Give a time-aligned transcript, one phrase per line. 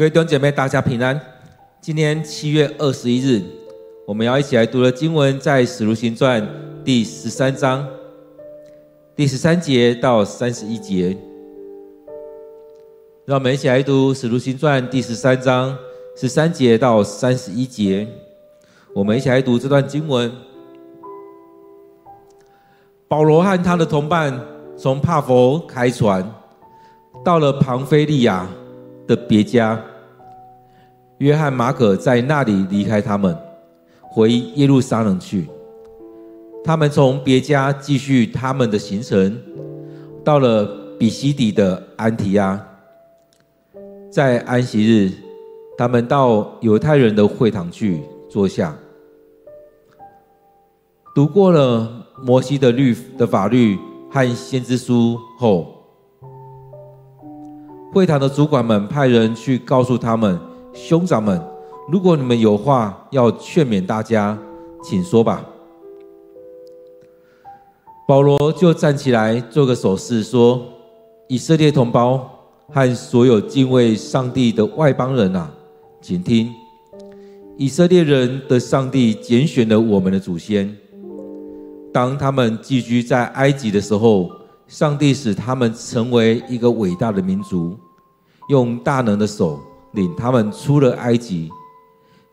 [0.00, 1.20] 各位弟兄姐妹，大家平安。
[1.78, 3.42] 今天七月二十一日，
[4.06, 6.42] 我们要一起来读的经文在《使徒行传》
[6.82, 7.86] 第十三章
[9.14, 11.14] 第十三节到三十一节。
[13.26, 15.76] 让我们一起来读《使徒行传》第十三章
[16.16, 18.08] 十三节到三十一节。
[18.94, 20.32] 我们一起来读这段经文。
[23.06, 24.40] 保罗和他的同伴
[24.78, 26.26] 从帕佛开船，
[27.22, 28.48] 到了庞菲利亚
[29.06, 29.78] 的别家。
[31.20, 33.36] 约翰、马可在那里离开他们，
[34.00, 35.46] 回耶路撒冷去。
[36.64, 39.38] 他们从别家继续他们的行程，
[40.24, 40.66] 到了
[40.98, 42.58] 比西底的安提阿。
[44.10, 45.12] 在安息日，
[45.76, 48.00] 他们到犹太人的会堂去
[48.30, 48.74] 坐下，
[51.14, 53.78] 读过了摩西的律的法律
[54.10, 55.84] 和先知书后，
[57.92, 60.40] 会堂的主管们派人去告诉他们。
[60.72, 61.40] 兄长们，
[61.88, 64.38] 如果你们有话要劝勉大家，
[64.82, 65.44] 请说吧。
[68.06, 70.62] 保罗就站起来做个手势，说
[71.28, 72.28] ：“以色列同胞
[72.68, 75.50] 和所有敬畏上帝的外邦人啊，
[76.00, 76.52] 请听！
[77.56, 80.76] 以色列人的上帝拣选了我们的祖先，
[81.92, 84.30] 当他们寄居在埃及的时候，
[84.66, 87.76] 上帝使他们成为一个伟大的民族，
[88.48, 89.60] 用大能的手。”
[89.92, 91.50] 领他们出了埃及，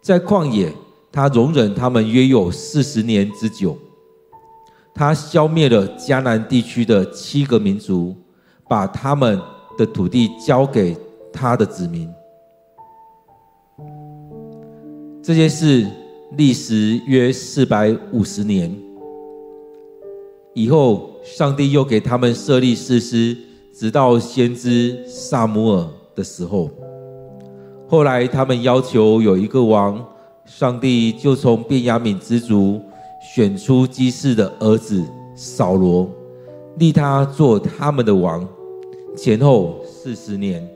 [0.02, 0.72] 在旷野，
[1.12, 3.78] 他容忍他们约有四十年之久。
[4.94, 8.16] 他消灭了迦南地区的七个民族，
[8.68, 9.40] 把他们
[9.78, 10.98] 的土地交给
[11.32, 12.10] 他的子民。
[15.22, 15.86] 这些事
[16.32, 18.76] 历时约四百五十年。
[20.56, 23.38] 以后，上帝又给他们设立士师，
[23.72, 26.72] 直到先知撒母耳的时候。
[27.90, 30.04] 后来，他们要求有一个王，
[30.46, 32.82] 上帝就从便雅悯支族
[33.34, 35.02] 选出基士的儿子
[35.34, 36.10] 扫罗，
[36.80, 38.46] 立他做他们的王，
[39.16, 40.68] 前后四十年。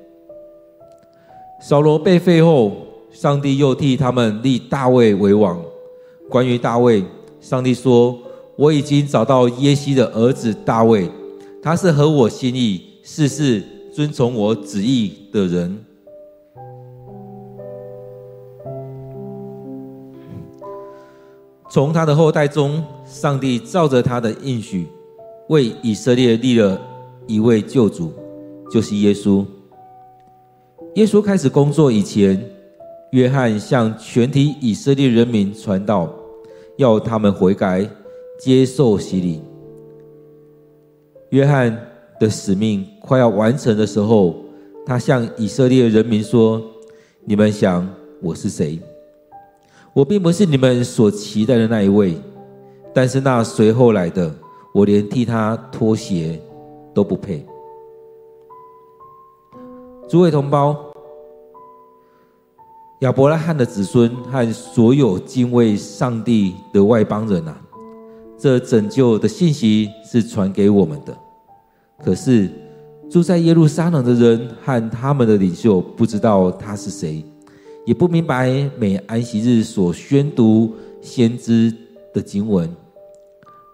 [1.62, 2.72] 扫罗被废后，
[3.12, 5.62] 上帝又替他们立大卫为王。
[6.30, 7.04] 关于大卫，
[7.42, 8.18] 上帝说
[8.56, 11.12] ：“我已经找到耶西的儿子大卫，
[11.62, 13.62] 他是合我心意、事事
[13.94, 15.78] 遵从我旨意的人。”
[21.72, 24.86] 从他的后代中，上帝照着他的应许，
[25.48, 26.78] 为以色列立了
[27.28, 28.12] 一位救主，
[28.70, 29.46] 就是耶稣。
[30.96, 32.46] 耶稣开始工作以前，
[33.14, 36.14] 约翰向全体以色列人民传道，
[36.76, 37.90] 要他们悔改，
[38.38, 39.42] 接受洗礼。
[41.30, 41.88] 约翰
[42.20, 44.36] 的使命快要完成的时候，
[44.86, 46.62] 他向以色列人民说
[47.24, 47.88] ：“你们想
[48.22, 48.78] 我是谁？”
[49.94, 52.18] 我并不是你们所期待的那一位，
[52.94, 54.34] 但是那随后来的，
[54.74, 56.42] 我连替他脱鞋
[56.94, 57.46] 都不配。
[60.08, 60.78] 诸位同胞，
[63.00, 67.62] 亚伯拉罕的子孙和所有敬畏上帝的外邦人啊，
[68.38, 71.18] 这拯救的信息是传给我们的。
[72.02, 72.50] 可是
[73.10, 77.26] 住在耶路撒冷的人和他们的领袖不知道他是谁。
[77.84, 80.72] 也不明白每安息日所宣读
[81.02, 81.74] 先知
[82.14, 82.70] 的经文，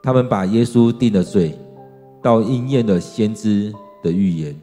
[0.02, 1.58] 他们把耶稣定了罪，
[2.22, 4.56] 到应验了先知的预言。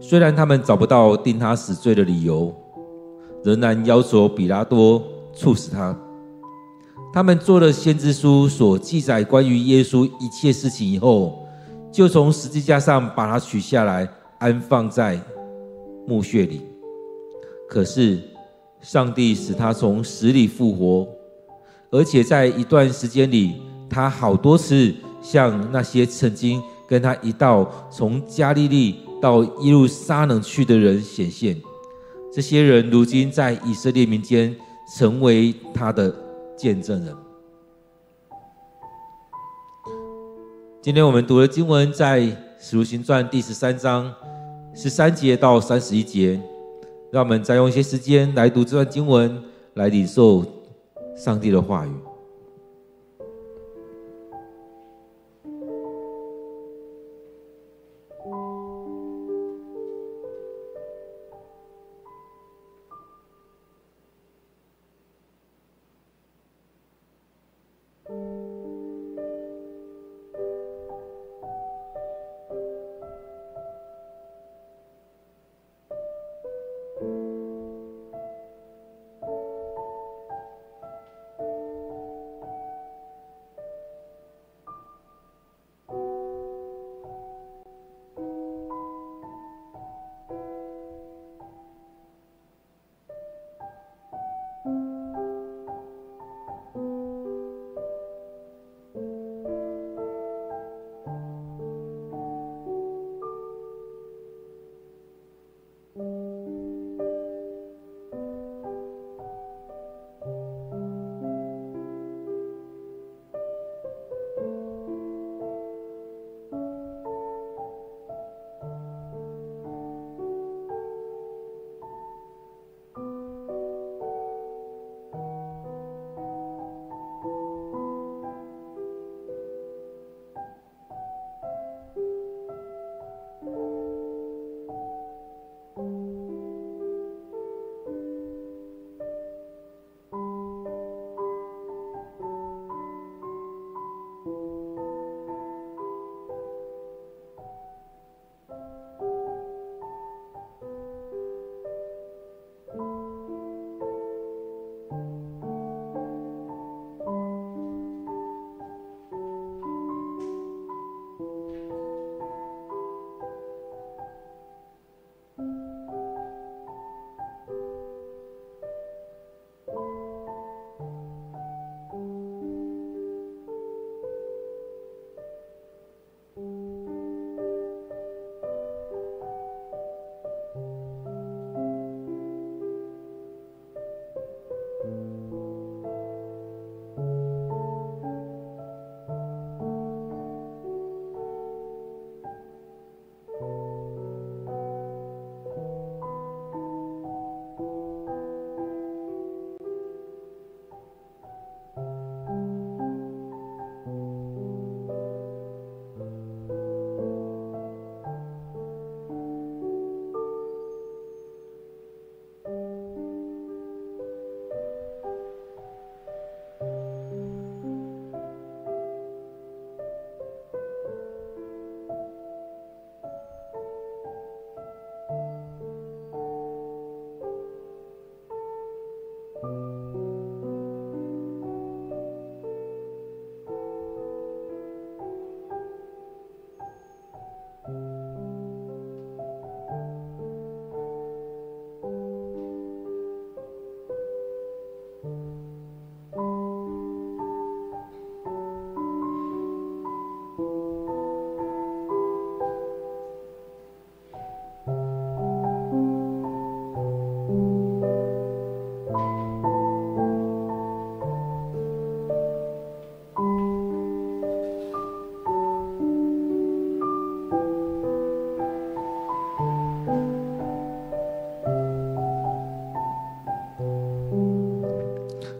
[0.00, 2.52] 虽然他们找不到定他死罪的理由，
[3.44, 5.00] 仍然要求彼拉多
[5.32, 5.96] 处死他。
[7.12, 11.39] 他们做了先知书所记载关于耶稣一切事情以后。
[11.92, 14.08] 就从十字架上把它取下来，
[14.38, 15.20] 安放在
[16.06, 16.62] 墓穴里。
[17.68, 18.20] 可是，
[18.80, 21.08] 上帝使他从死里复活，
[21.90, 31.60] 而且在一段时间里，他好多次向那些曾经跟他一道从加利利到耶路撒冷去的人显现。
[32.32, 34.56] 这些人如今在以色列民间
[34.96, 36.14] 成为他的
[36.56, 37.14] 见证人。
[40.82, 42.20] 今天我们读的经文在
[42.58, 44.10] 《使徒行传》第十三章
[44.74, 46.40] 十三节到三十一节，
[47.12, 49.42] 让我们再用一些时间来读这段经文，
[49.74, 50.42] 来领受
[51.14, 51.90] 上帝的话语。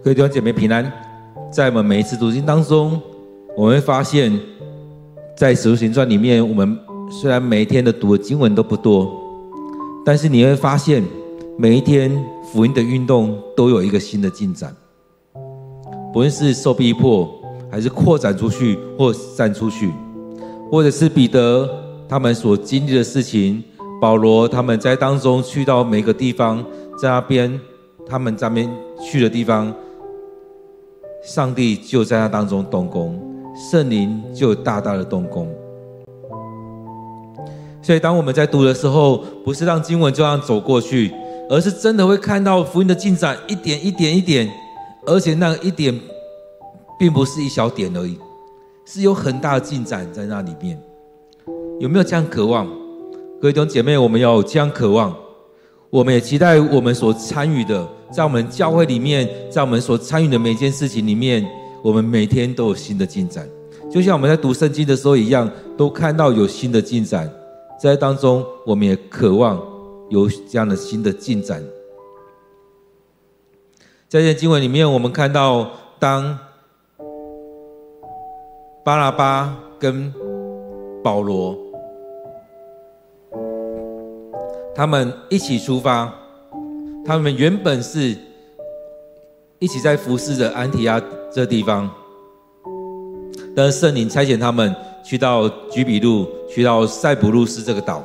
[0.03, 0.91] 各位弟兄姐妹平安，
[1.53, 2.99] 在我们每一次读经当中，
[3.55, 4.33] 我们会发现，
[5.37, 6.79] 在《使徒行传》里面，我们
[7.11, 9.13] 虽然每一天的读的经文都不多，
[10.03, 11.05] 但是你会发现，
[11.59, 12.11] 每一天
[12.51, 14.75] 福音的运动都有一个新的进展，
[16.15, 17.29] 不论是受逼迫，
[17.71, 19.93] 还是扩展出去或散出去，
[20.71, 21.69] 或者是彼得
[22.09, 23.63] 他们所经历的事情，
[24.01, 26.65] 保罗他们在当中去到每个地方，
[26.99, 27.61] 在那边
[28.07, 29.71] 他们在那边去的地方，
[31.23, 33.21] 上帝就在那当中动工，
[33.71, 35.49] 圣灵就大大的动工。
[37.83, 41.13] 所以当我们在读的时候，不是让经文就这样走过去，
[41.49, 44.51] 而是真的会看到福音的进展，一点一点一点，
[45.07, 45.99] 而且那一点。
[46.99, 48.19] 并不是一小点而已，
[48.85, 50.79] 是有很大的进展在那里面。
[51.79, 52.67] 有没有这样渴望？
[53.41, 55.17] 各位弟兄姐妹，我们要有这样渴望。
[55.89, 61.49] 我们也期待我们所参与的，在我们教会里面，在我们所参与的每件事情里面，
[61.83, 63.49] 我们每天都有新的进展。
[63.91, 67.31] 就像我们在读圣经的时候一样，都看到有新的进展。
[67.81, 69.61] 在当中，我们也渴望
[70.09, 71.63] 有这样的新的进展。
[74.09, 76.39] 在这经文里面，我们看到当。
[78.83, 80.13] 巴拉巴跟
[81.05, 81.55] 保罗，
[84.75, 86.20] 他们一起出发。
[87.11, 88.17] 他们原本是
[89.59, 91.03] 一起在服侍着安提阿
[91.35, 91.91] 这地方，
[93.57, 94.73] 但是圣灵差遣他们
[95.05, 98.01] 去到居比路，去到塞浦路斯这个岛。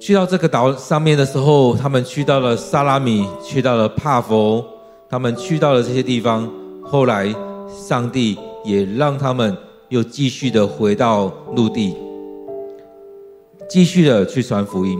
[0.00, 4.64] 去到这个岛上面的时候，他们去到了撒拉米，去到了帕佛，
[5.08, 6.50] 他们去到了这些地方。
[6.82, 7.32] 后来，
[7.68, 8.36] 上帝。
[8.64, 9.56] 也让他们
[9.88, 11.94] 又继续的回到陆地，
[13.68, 14.98] 继续的去传福音。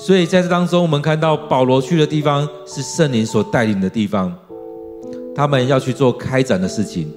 [0.00, 4.32] 所以在这当中，我们看到保罗去的地方是圣灵所带领的地方，
[5.34, 7.12] 他们要去做开展的事情。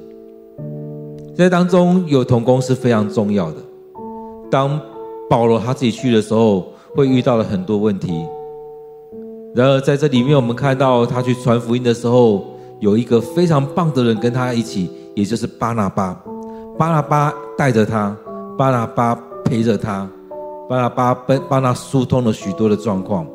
[1.37, 3.57] 在当中有同工是非常重要的。
[4.49, 4.81] 当
[5.29, 8.25] 保罗他自己去的时候，会遇到了很多问题。
[9.53, 12.43] 然而在这里面，我们看到他去传福音的时候，
[12.79, 14.89] 有一个非常棒的人跟他一起。
[15.13, 16.17] 也就是巴拿巴，
[16.77, 18.15] 巴拿巴带着他，
[18.57, 20.09] 巴拿巴陪着他，
[20.71, 23.27] 巴拿巴帮帮他疏通了许多的状况。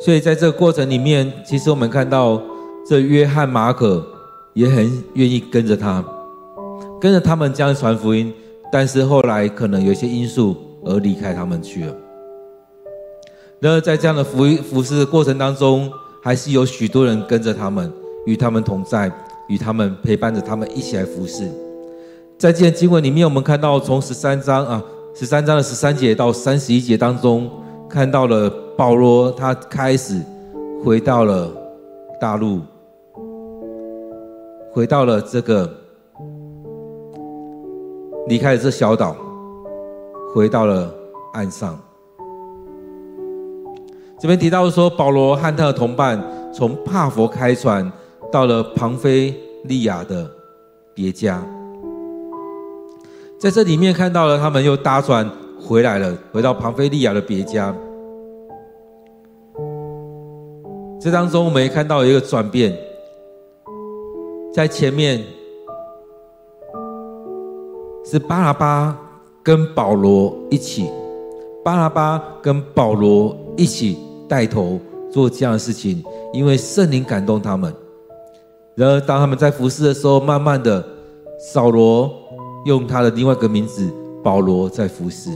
[0.00, 2.42] 所以在这个过程里面，其实我们看到
[2.84, 4.04] 这约翰马可
[4.54, 6.04] 也很愿意跟着他，
[7.00, 8.34] 跟着他们这样传福音。
[8.72, 11.94] 但是后来可能有些因素而离开他们去了。
[13.60, 15.88] 然而在这样的服服侍的过程当中，
[16.24, 17.92] 还是有许多人跟着他们，
[18.26, 19.12] 与他们同在，
[19.46, 21.48] 与他们陪伴着他们一起来服侍。
[22.36, 24.82] 在这经文里面，我们看到从十三章啊，
[25.14, 27.50] 十三章的十三节到三十一节当中，
[27.88, 30.20] 看到了保罗他开始
[30.84, 31.50] 回到了
[32.20, 32.60] 大陆，
[34.72, 35.72] 回到了这个
[38.26, 39.16] 离开了这小岛，
[40.34, 40.92] 回到了
[41.34, 41.78] 岸上。
[44.18, 46.22] 这边提到说，保罗和他的同伴
[46.52, 47.90] 从帕佛开船
[48.32, 50.28] 到了庞菲利亚的
[50.94, 51.42] 别家，
[53.44, 57.76] 在这里面看到了他们又搭船回来了，回到庞菲利亚的别家。
[60.98, 62.74] 这当中我们也看到一个转变，
[64.50, 65.22] 在前面
[68.02, 68.98] 是巴拉巴
[69.42, 70.88] 跟保罗一起，
[71.62, 73.98] 巴拉巴跟保罗一起。
[74.26, 74.80] 带头
[75.12, 77.70] 做这样的事情，因为圣灵感动他们。
[78.74, 80.82] 然而，当他们在服侍的时候，慢慢的，
[81.38, 82.10] 扫罗
[82.64, 83.92] 用他的另外一个名字
[84.22, 85.30] 保罗在服侍。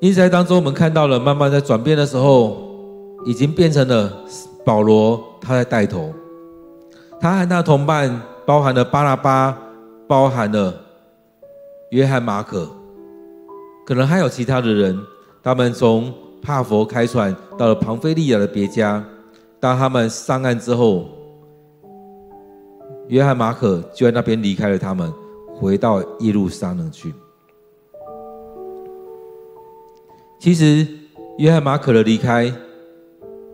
[0.00, 2.56] 因此，在当中我们看到了，慢慢在转变的时候，
[3.24, 4.12] 已经变成了
[4.64, 6.12] 保罗他在带头，
[7.20, 9.56] 他和他的同伴，包含了巴拉巴，
[10.08, 10.74] 包含了
[11.90, 12.68] 约翰马可，
[13.86, 14.98] 可能还有其他的人。
[15.40, 19.04] 他们从帕佛开船到了庞菲利亚的别家。
[19.60, 21.06] 当他们上岸之后，
[23.08, 25.12] 约翰马可就在那边离开了他们，
[25.54, 27.12] 回到耶路撒冷去。
[30.38, 30.86] 其实，
[31.38, 32.52] 约翰马可的离开，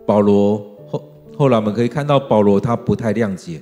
[0.05, 1.03] 保罗后
[1.37, 3.61] 后来我们可以看到保罗他不太谅解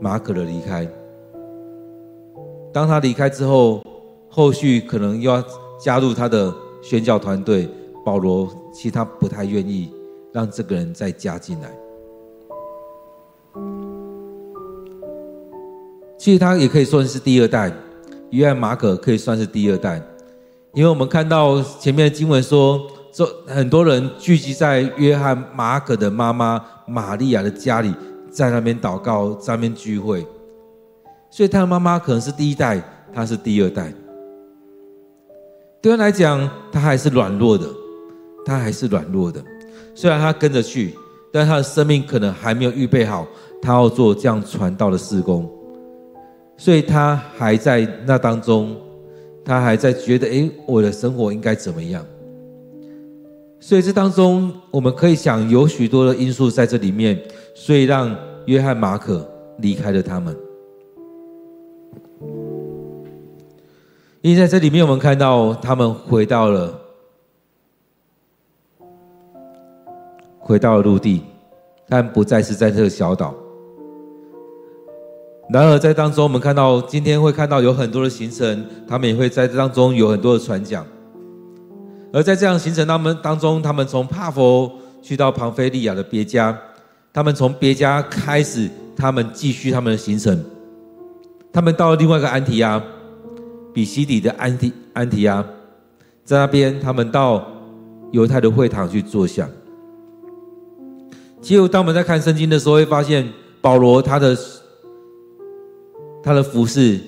[0.00, 0.88] 马可的离开。
[2.72, 3.82] 当他离开之后，
[4.28, 5.42] 后续可能又要
[5.80, 6.54] 加入他的。
[6.80, 7.68] 宣教团队，
[8.04, 9.92] 保罗其实他不太愿意
[10.32, 11.68] 让这个人再加进来。
[16.18, 17.72] 其实他也可以算是第二代，
[18.30, 20.02] 约翰马可可以算是第二代，
[20.74, 27.94] 因为我们看到前面的经文说，就很多人聚集在约翰马可的妈妈玛利亚的家里，
[28.32, 30.26] 在那边祷告，在那边聚会。
[31.30, 32.82] 所以他的妈妈可能是第一代，
[33.14, 33.92] 他是第二代。
[35.80, 37.64] 对他来讲，他还是软弱的，
[38.44, 39.40] 他还是软弱的。
[39.94, 40.94] 虽然他跟着去，
[41.32, 43.26] 但他的生命可能还没有预备好，
[43.62, 45.48] 他要做这样传道的事工。
[46.58, 48.76] 所以他还在那当中，
[49.44, 52.04] 他还在觉得：诶，我的生活应该怎么样？
[53.60, 57.16] 所以这当中，我们可以想有许多的因素在这里面，
[57.54, 58.14] 所以让
[58.46, 59.24] 约翰马可
[59.58, 60.36] 离开了他们。
[64.20, 66.76] 因为在这里面，我们看到他们回到了，
[70.40, 71.22] 回到了陆地，
[71.88, 73.32] 但不再是在这个小岛。
[75.50, 80.84] 然而在当中，我们看到今天会看到有很多的行程，他们也会在这当中有很多的传讲。
[82.12, 84.70] 而在这样行程他们当中，他们从帕佛
[85.02, 86.56] 去到庞菲利亚的别家，
[87.12, 90.38] 他们从别家开始，他们继续他们的行程。
[91.50, 92.82] 他们到了另外一个安提亚，
[93.72, 95.42] 比西底的安提安提亚，
[96.24, 97.46] 在那边他们到
[98.12, 99.48] 犹太的会堂去坐下。
[101.40, 103.26] 其实当我们在看圣经的时候，会发现
[103.62, 104.36] 保罗他的
[106.22, 106.98] 他的服饰，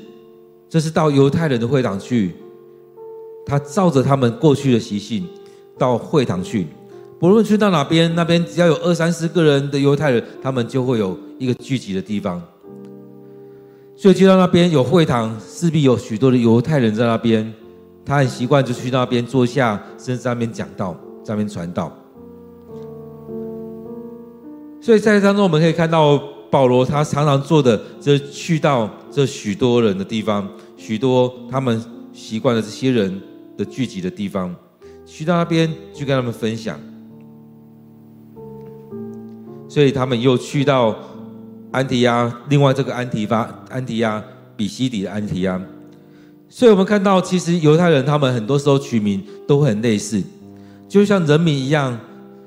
[0.69, 2.35] 这是到犹太人的会堂去。
[3.47, 5.27] 他照着他们过去的习性，
[5.77, 6.67] 到会堂去。
[7.19, 12.41] 不论去到哪边，那边只要有二三十个人的犹太人，他们就会有一个聚集的地方。
[13.97, 17.53] 所以去到那边有会堂，势必有许多的犹太人在那边。
[18.03, 21.93] 他很习惯就去那边坐下，甚至在那边讲道，在那边传道。
[24.81, 26.19] 所以在当中我们可以看到
[26.51, 33.21] 保罗他常常做的，就是去到这许多人的地方，许多他们习惯的这些人。
[33.59, 34.57] 的聚集的地方，
[35.05, 36.81] 去到那边去跟他们分享，
[39.69, 40.97] 所以他们又去到
[41.71, 44.25] 安提阿，另外这个安提发、安提阿、
[44.57, 45.61] 比西底的安提阿，
[46.49, 50.23] 所以我们看到，其实犹太人他们很多时候取名都很类似，
[50.89, 52.01] 就像人名一样。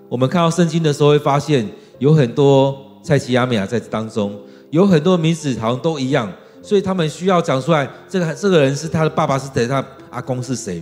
[0.10, 1.68] 我们看到圣经的时候会发现，
[2.00, 4.36] 有很多菜奇亚美亚在当中，
[4.72, 6.32] 有很多名字好像都一样，
[6.64, 10.82] 所以他们需要讲出来，这个这个人是他的爸爸是谁，他阿公是谁。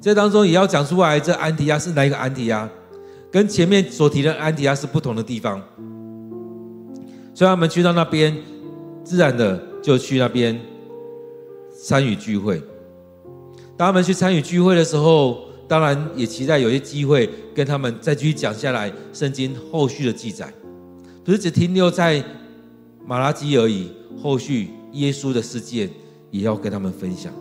[0.00, 2.70] 这当中也要讲出来，这安提亚是哪一个安提亚，
[3.32, 5.60] 跟前面所提的安提亚是不同的地方。
[7.34, 8.36] 所以他们去到那边，
[9.02, 10.58] 自然的就去那边
[11.84, 12.62] 参与聚会。
[13.76, 20.52] 当他们去参与聚会的时候，当然也期待有些机会跟他们再继续讲下来圣经后续的记载，
[21.24, 22.22] 不是只停留在
[23.04, 25.90] 马拉基而已，后续耶稣的事件
[26.30, 27.32] 也要跟他们分享。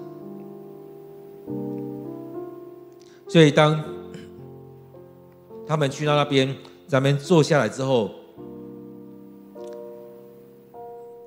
[3.27, 3.83] 所以，当
[5.67, 6.55] 他们去到那边，
[6.87, 8.11] 咱们坐下来之后，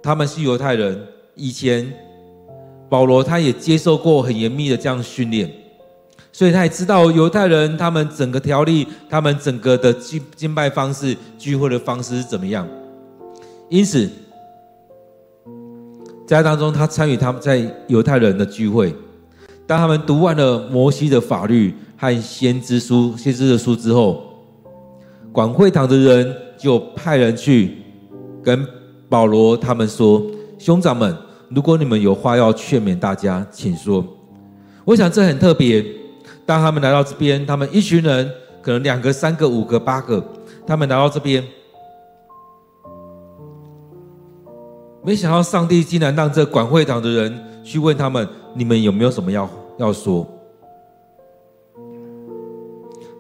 [0.03, 1.07] 他们是犹太人。
[1.35, 1.91] 以前
[2.89, 5.51] 保罗他也接受过很严密的这样训练，
[6.33, 12.67] 所以他也知道犹太人他们整个条例、他们整个的敬敬拜方式、聚会的方式是怎么样。
[13.69, 14.11] 因此，
[16.31, 18.95] 在当中他参与他们在犹太人的聚会，
[19.67, 21.75] 当他们读完了摩西的法律。
[21.97, 24.23] 和先知书、先知的书之后，
[25.33, 27.77] 管会堂的人就派人去
[28.43, 28.67] 跟
[29.07, 30.25] 保罗他们说
[30.59, 31.15] ：“兄长们，
[31.51, 34.03] 如果你们有话要劝勉大家，请说。”
[34.87, 35.85] 我想这很特别。
[36.47, 38.31] 当他们来到这边，他们一群人，
[38.63, 40.25] 可能两个、三个、五个、八个，
[40.67, 41.45] 他们来到这边，
[45.03, 50.27] 没想到上帝竟然让这管会堂的人去问他们：“你们有没有什么要要说？”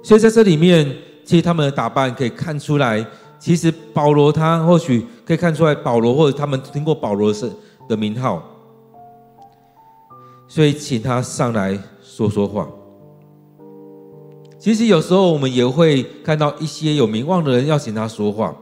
[0.02, 0.86] 所以在这里面，
[1.24, 3.06] 其实他们的打扮可以看出来，
[3.38, 7.50] 其实保罗他或许可以看出来，保罗或者他们听过保罗的
[7.88, 8.42] 的名号，
[10.48, 12.68] 所以请他上来说说话。
[14.58, 18.54] 其实有时候我们也会看到一些有名望的人要请他说话，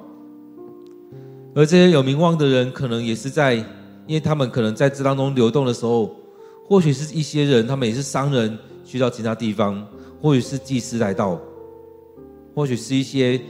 [1.58, 3.54] 而这些有名望的人，可能也是在，
[4.06, 6.14] 因为他们可能在这当中流动的时候，
[6.64, 9.84] 或许是一些人，他们也是商人去到其他地方。
[10.22, 11.36] 或许是祭司来到，
[12.54, 13.40] 或许是一些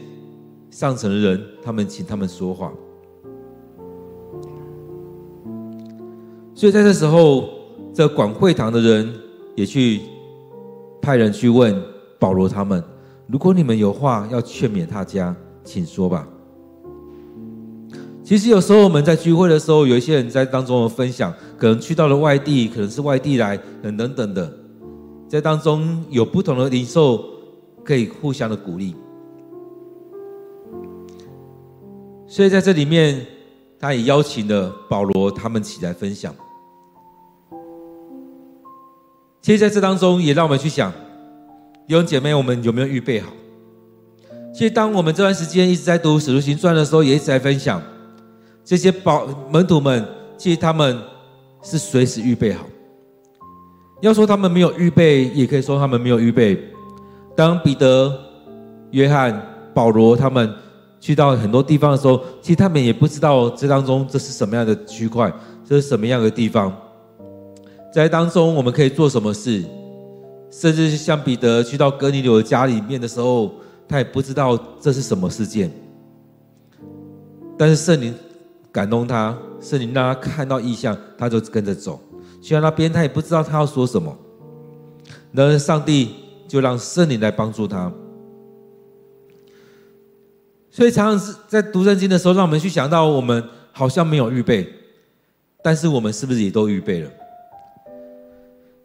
[0.71, 2.73] 上层的人，他们请他们说话。
[6.55, 7.51] 所以在这时候，
[7.92, 9.14] 这管会堂的人
[9.55, 10.01] 也去
[11.03, 11.79] 派人去问
[12.18, 12.83] 保罗他们：
[13.27, 16.27] 如果你们有话要劝勉大家，请说吧。
[18.28, 24.52] 其实有时候我们在聚会的时候，有一些人在当中分享，可能去到了外地，可能是外地来，等等等的。
[25.26, 27.24] 在当中有不同的领受，
[27.82, 28.94] 可以互相的鼓励。
[32.26, 33.26] 所以在这里面，
[33.80, 36.34] 他也邀请了保罗他们起来分享。
[39.40, 40.92] 其实在这当中，也让我们去想，
[41.86, 43.32] 弟兄姐妹，我们有没有预备好？
[44.52, 47.82] 其实当我们这段时间一直在读《使徒行传》的时候，也一直在分享
[48.68, 50.04] 这些保门徒们，
[50.37, 50.98] 其实他们
[51.62, 52.66] 是随时预备好。
[54.02, 56.62] 要说他们没有预备，也可以说他们没有预备。
[57.35, 58.14] 当彼得、
[58.90, 60.54] 约翰、保罗他们
[61.00, 65.33] 去到很多地方的时候，其实他们也不知道这当中这是什么样的区块，
[65.64, 66.70] 这是什么样的地方。
[67.90, 69.64] 在当中，我们可以做什么事？
[70.50, 73.50] 甚至像彼得去到哥尼流的家里面的时候，
[73.88, 75.70] 他也不知道这是什么事件。
[77.57, 78.14] 但是圣灵
[78.78, 82.00] 感动他，圣灵让他看到异象，他就跟着走。
[82.40, 84.16] 去到那边，他也不知道他要说什么。
[85.32, 86.14] 然而上帝
[86.46, 87.92] 就让圣灵来帮助他。
[90.70, 94.72] 所以常常是在读圣经的时候，让我们去想到，我们好像没有预备，
[95.60, 97.10] 但是我们是不是也都预备了？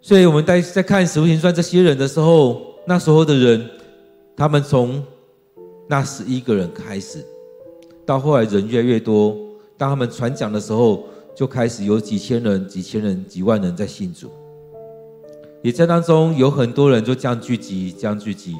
[0.01, 3.69] 所以我们在在看《使徒行传》这些人的时候，那时候的人，
[4.36, 5.03] 他们从
[5.88, 7.23] 那十一个人开始，
[8.08, 9.38] 到后来人越来越多，
[9.78, 11.06] 当他们传讲的时候，
[11.36, 14.32] 就开始有几千人、几千人、几万人在信主。
[15.62, 18.56] 也在当中有很多人就这样聚集，这样聚集。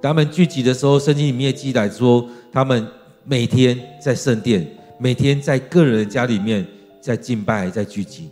[0.00, 2.86] 他们聚集的时候，圣经里面记载说，他们
[3.24, 4.66] 每天在圣殿，
[4.98, 6.66] 每天在个人的家里面
[7.00, 8.30] 在敬拜，在聚集。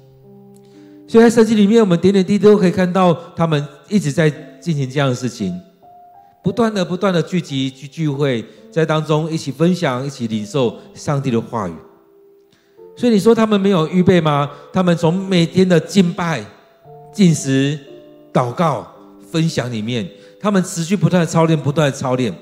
[1.07, 5.61] 所以在圣经里面，我们点点滴滴都可以看到，他们一直在进行这样的事情，
[6.43, 11.73] 不断的、不断的聚集、去聚会，在当中一起分享、一起领受上帝的话语。
[12.97, 14.51] 所以你说他们没有预备吗？
[14.73, 16.43] 他们从每天的敬拜、
[17.13, 17.79] 进食、
[18.33, 18.91] 祷告、
[19.31, 20.09] 分享里面，
[20.41, 22.35] 他们持续不断的操练、不断的操练。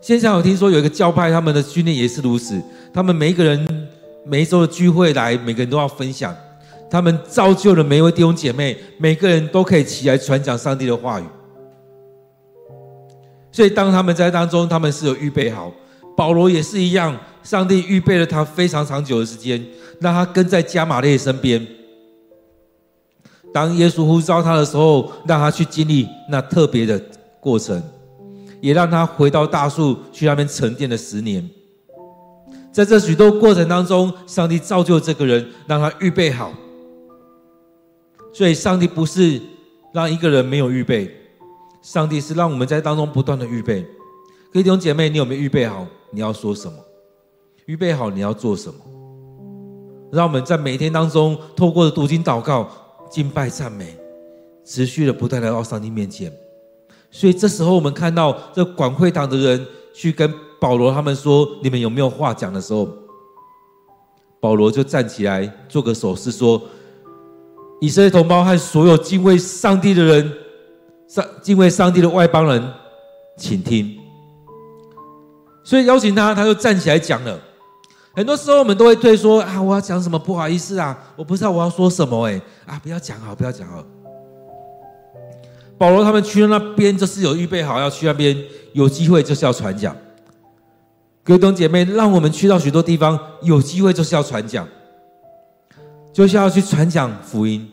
[0.00, 2.58] 现在我听说有一个教派，他们的训练也是如此，
[2.94, 3.88] 他们每一个人
[4.24, 6.34] 每一周的聚会来，每个人都要分享。
[6.90, 11.24] 他们造就了每一位弟兄姐妹，每个人都可以起来传讲上帝的话语。
[13.52, 15.70] 所以，当他们在当中，他们是有预备好。
[16.18, 19.64] 保罗也是一样，上帝预备了他非常长久的时间，
[20.00, 21.64] 让他跟在加玛列身边。
[23.54, 27.00] 当耶稣呼召他的时候，让他去经历那特别的
[27.38, 27.80] 过程，
[28.60, 31.48] 也让他回到大树去那边沉淀了十年。
[32.72, 36.52] 在这许多过程当中，上帝造就这个人，让他预备好。
[38.32, 39.40] 所以，上帝不是
[39.92, 41.08] 让一个人没有预备，
[41.80, 43.86] 上帝是让我们在当中不断的预备。
[44.50, 45.86] 各位弟兄姐妹，你有没有预备好？
[46.10, 46.78] 你要说什么？
[47.66, 48.80] 预备好你要做什么？
[50.10, 52.66] 让我们在每天当中，透过读经、祷告、
[53.10, 53.94] 敬拜、赞美，
[54.64, 56.32] 持续的不断来到上帝面前。
[57.10, 62.88] 所以，这时候我们看到这管会堂的人去跟保罗他们说：“你们有没有话讲？”的时候，
[64.40, 66.60] 保罗就站起来做个手势说。
[67.82, 70.32] 以色列同胞和所有敬畏上帝的人，
[71.06, 72.66] 上敬畏上帝的外邦人，
[73.36, 73.97] 请听。
[75.68, 77.38] 所以邀请他，他就站起来讲了。
[78.14, 80.18] 很多时候我们都会退缩啊，我要讲什么？
[80.18, 83.84] 不好意思啊，我不知道我要说什么哎啊，不要讲好，不要讲好。
[85.76, 88.34] 保罗他们去到那边，就是有预备好要去那边，
[88.72, 89.94] 有机会就是要传讲。
[91.22, 94.66] 各位弟兄姐妹，让我们去到许多地方，有机会就是要传讲。
[96.14, 97.70] 就是要去传讲福音，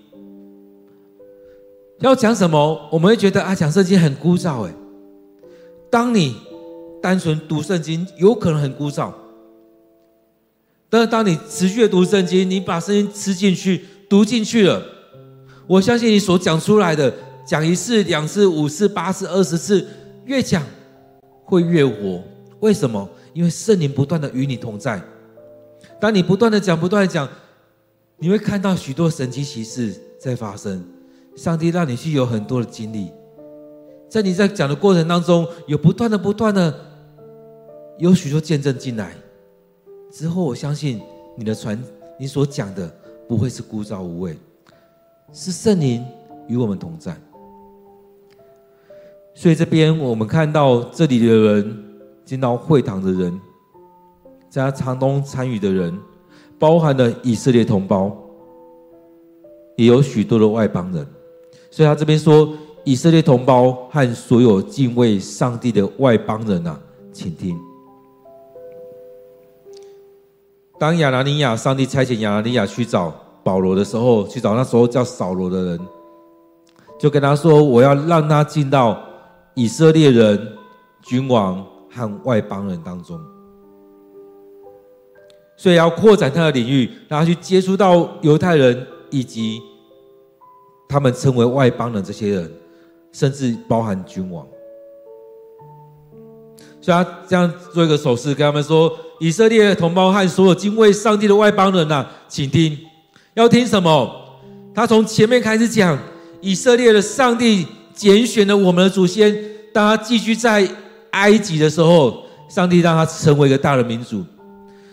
[1.99, 2.89] 要讲什么？
[2.91, 4.63] 我们会觉得啊，讲圣经很枯燥。
[4.63, 4.73] 诶，
[5.89, 6.36] 当你
[7.06, 9.13] 单纯读圣经，有可能很枯燥。
[10.89, 14.84] 但是当你持续的读圣经，你把圣经吃进去、读进去了，
[15.68, 17.13] 我相信你所讲出来的，
[17.46, 19.88] 讲一次、两次、五次、八次、二十次，
[20.26, 20.63] 越讲
[21.44, 22.24] 会越活。
[22.60, 23.08] 为什么？
[23.36, 25.00] 因为圣灵不断的与你同在。
[26.02, 27.30] 当你不断的讲、不断的讲。
[28.18, 30.84] 你会看到许多神奇奇事在发生，
[31.36, 33.12] 上帝让你去有很多的经历，
[34.10, 36.74] 在你在讲的过程当中，有不断的、不断的
[37.97, 39.13] 有许多见证进来，
[40.12, 41.01] 之后我相信
[41.38, 41.81] 你的传，
[42.19, 42.93] 你所讲的
[43.27, 44.38] 不会是枯燥无味，
[45.31, 46.05] 是圣灵
[46.47, 47.15] 与我们同在。
[49.34, 51.86] 所以这边我们看到这里的人，
[52.23, 53.39] 进到会堂的人，
[54.49, 55.97] 在他长东参与的人。
[56.58, 58.15] 包含了以色列同胞，
[59.75, 61.05] 也有许多的外邦人，
[61.69, 62.53] 所以他这边说
[62.86, 66.79] 以色列同胞和所有敬畏上帝的外邦人啊，
[67.12, 67.60] 请听。
[70.78, 75.80] 当亚拿尼亚，上帝差遣亚拿尼亚去找保罗的时候，去找那时候叫扫罗的人，
[77.00, 79.02] 就跟他说：“我要让他进到
[79.54, 80.54] 以色列人、
[81.02, 83.20] 君王和外邦人当中，
[85.56, 89.62] 所以要扩展他的领域，让他去接触到犹太人以及
[90.90, 92.52] 他们称为外邦人这些人，
[93.14, 94.46] 甚至包含君王。
[96.82, 102.78] 所以他这样做一个手势，跟他们说：以色列的同胞和所有敬畏上帝的外邦人呐、请听，
[103.34, 104.10] 要听什么？
[104.73, 105.97] 他从前面开始讲。”
[106.41, 109.36] 以色列的上帝拣选了我们的祖先，
[109.73, 110.67] 当他寄居在
[111.10, 114.23] 埃及的时候，上帝让他成为一个大的民族。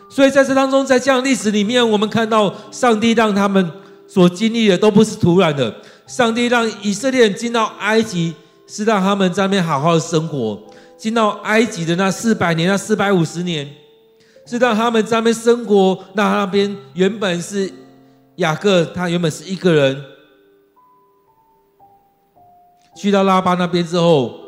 [0.08, 3.70] 所以在这当中，在这样历史里面，我们看到上帝让他们
[4.08, 5.74] 所经历的都不是突然的。
[6.06, 8.32] 上帝让以色列人进到埃及，
[8.66, 10.58] 是让他们在那边好好的生活。
[10.96, 13.68] 进到埃及的那四百年，那四百五十年，
[14.46, 15.98] 是让他们在那边生活。
[16.14, 17.72] 那他那边原本是
[18.36, 20.04] 雅各，他原本是一个人。
[22.94, 24.38] 去到拉巴那边之后，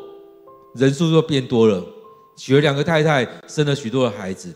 [0.75, 1.83] 人数就变多了，
[2.37, 4.53] 娶了两个太太，生了许多的孩子。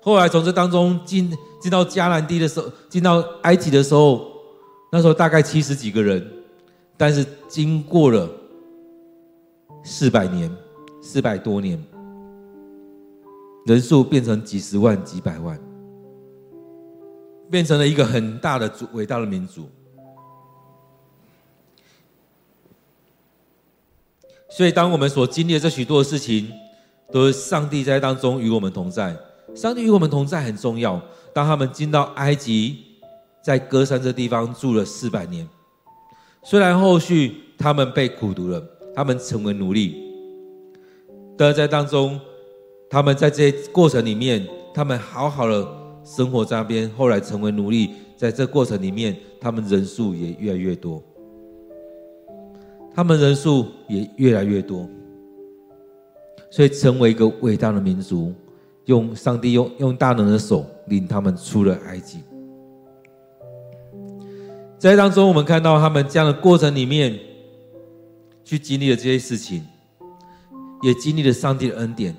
[0.00, 4.32] 后来从这当中进进到迦南地的时候，进到埃及的时候，
[4.90, 6.28] 那时候大概七十几个人，
[6.96, 8.28] 但是经过了
[9.84, 10.50] 四百年，
[11.00, 11.80] 四百多年，
[13.66, 15.58] 人数变成几十万、几百万，
[17.50, 19.68] 变成了一个很大的族、伟大的民族。
[24.50, 26.52] 所以，当我们所经历的这许多的事情，
[27.10, 29.16] 都是上帝在当中与我们同在。
[29.54, 31.00] 上帝与我们同在很重要。
[31.32, 32.84] 当他们进到埃及，
[33.42, 35.48] 在歌山这地方住了四百年，
[36.42, 38.62] 虽然后续他们被苦毒了，
[38.94, 39.96] 他们成为奴隶，
[41.38, 42.20] 但在当中，
[42.92, 45.66] 他们在这些过程里面，他们好好的
[46.04, 51.02] 生活在那边，后来成为奴隶，在这过程里面，他们人数也越来越多。
[52.94, 54.86] 他们人数也越来越多，
[56.50, 58.30] 所以成为一个伟大的民族，
[58.84, 62.18] 用上帝用用大能的手领他们出了埃及。
[64.78, 67.18] 在当中，我们看到他们这样的过程里面，
[68.44, 69.66] 去经历了这些事情，
[70.82, 72.14] 也经历了上帝的恩典。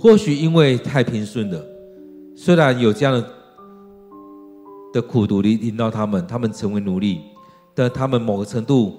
[0.00, 1.64] 或许因为太平顺了，
[2.34, 3.30] 虽然有这样的
[4.94, 7.20] 的苦毒领领导他们，他们成为奴隶，
[7.74, 8.94] 但他们某个程度。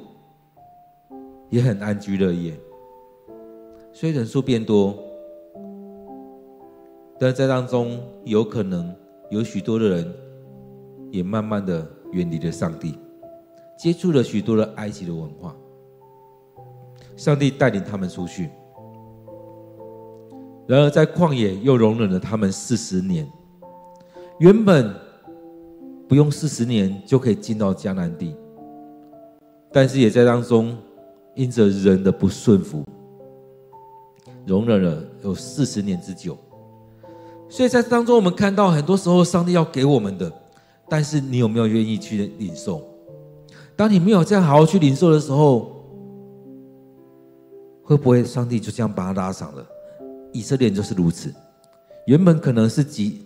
[1.52, 2.58] 也很安居乐业，
[3.92, 4.98] 所以人数变多，
[7.20, 8.96] 但在当中有可能
[9.30, 10.16] 有许多的人
[11.12, 12.98] 也慢慢的远离了上帝，
[13.78, 15.54] 接触了许多的埃及的文化。
[17.18, 18.50] 上帝带领他们出去，
[20.72, 23.30] 然而在旷野又容忍了他们四十年。
[24.40, 24.96] 原本
[26.08, 28.34] 不用四十年就可以进到迦南地，
[29.70, 30.78] 但是也在当中。
[31.34, 32.84] 因着人的不顺服，
[34.46, 36.38] 容忍了有四十年之久，
[37.48, 40.30] 所以在当中我们看到，很多时候上帝要给我们的，
[40.90, 42.86] 但是你有没有愿意去领受？
[43.78, 45.86] 当你没有这样好好去领受的时候，
[47.82, 49.66] 会不会上帝就这样把他拉长了？
[50.32, 51.34] 以色列就是如此，
[52.06, 53.22] 原本可能是几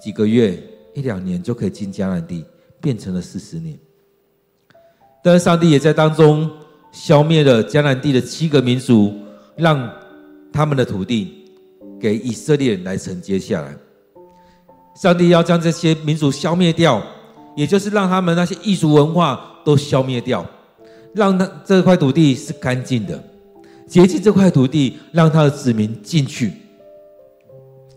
[0.00, 0.62] 几个月、
[0.94, 2.44] 一两年就可以进迦南地，
[2.80, 3.78] 变成了四十年，
[5.22, 6.50] 但是上帝也在当中。
[6.92, 9.12] 消灭了迦南地的七个民族，
[9.54, 9.92] 让
[10.50, 11.44] 他们的土地
[12.00, 13.76] 给以色列人来承接下来。
[14.94, 17.02] 上帝要将这些民族消灭掉，
[17.54, 20.46] 也就是让他们那些异族文化都消灭掉，
[21.12, 23.22] 让他这块土地是干净的，
[23.86, 26.52] 洁净这块土地，让他的子民进去。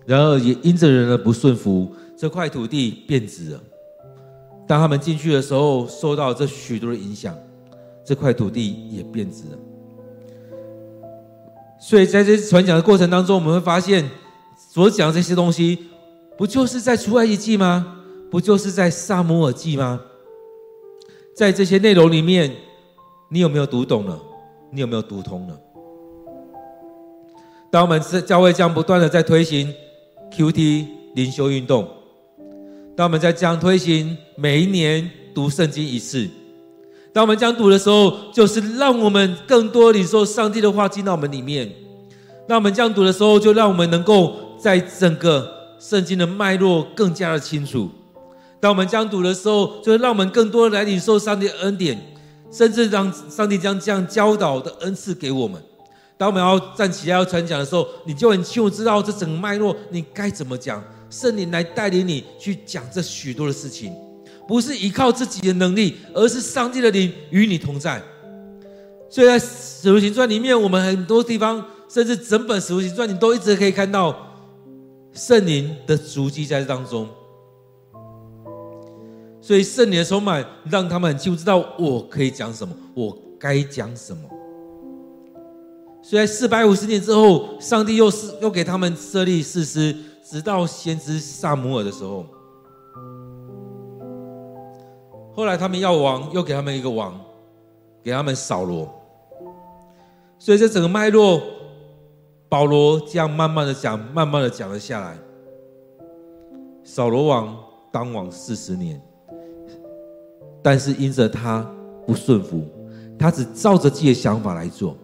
[0.06, 3.60] 然而也因着人的不顺服，这块土地变质了。
[4.68, 7.36] 当他们进去的时候，受到这许多的影响。
[8.02, 9.58] 这块土地也变质了，
[11.80, 14.04] 所以在这传讲的过程当中，我们会发现，
[14.74, 15.78] 所讲的这些东西，
[16.36, 17.98] 不就是在出埃及记吗？
[18.32, 20.02] 不就是在撒母耳记吗？
[21.36, 22.52] 在这些内容里面，
[23.30, 24.20] 你有没有读懂了？
[24.72, 25.60] 你有没有读通了？
[27.72, 29.72] 当我们是教会这样不断的在推行
[30.32, 31.88] QT 灵修运动，
[32.96, 36.28] 当我们在这样推行每一年读圣经一次。
[37.14, 41.72] 当我们这样读的时候，就是让我们更多领受上帝的话进到我们里面。
[42.48, 45.48] 那我们这样读的时候，就让我们能够在整个
[45.80, 47.88] 圣经的脉络更加的清楚。
[48.60, 52.00] 当我们这样读的时候，就让我们更多的来领受上帝恩典，
[52.52, 55.62] 甚至让上帝将这样教导的恩赐给我们。
[56.20, 60.84] 当我们要站起来要传讲的时候，你就很清楚知道这整个脉络，你该怎么讲。
[61.10, 63.94] 圣灵来带领你去讲这许多的事情。
[64.46, 68.04] 不是依靠自己的能力，而是上帝的灵与你同在。
[69.10, 74.14] 所以在《使徒行传》里面，我们很多地方，甚至整本《使徒行传》，你都一直可以看到
[75.14, 77.08] 圣灵的足迹在当中。
[79.40, 84.30] 所以圣灵的充满，让他们很清楚知道我可以讲什么，我该讲什么。
[86.10, 89.96] 所以在四百五十年之后，上帝又是又给他们设立士师，
[90.28, 92.26] 直到先知撒母耳的时候。
[95.36, 97.14] 后来他们要王，又给他们一个王，
[98.02, 98.92] 给他们扫罗。
[100.40, 101.40] 所以这整个脉络，
[102.50, 105.16] 保罗这样慢慢的讲，慢慢的讲了下来。
[106.84, 107.56] 扫罗王
[107.92, 109.00] 当王四十年，
[110.64, 111.64] 但是因着他
[112.08, 112.66] 不顺服，
[113.20, 114.98] 他只照着自己的想法来做，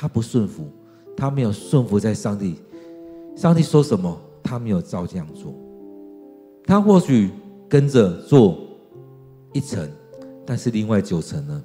[0.00, 0.70] 他不顺服，
[1.16, 2.54] 他没有顺服在上帝，
[3.34, 5.52] 上帝说什么，他没有照这样做。
[6.64, 7.32] 他或许
[7.68, 8.56] 跟着做
[9.52, 9.90] 一层，
[10.46, 11.64] 但是另外九层呢？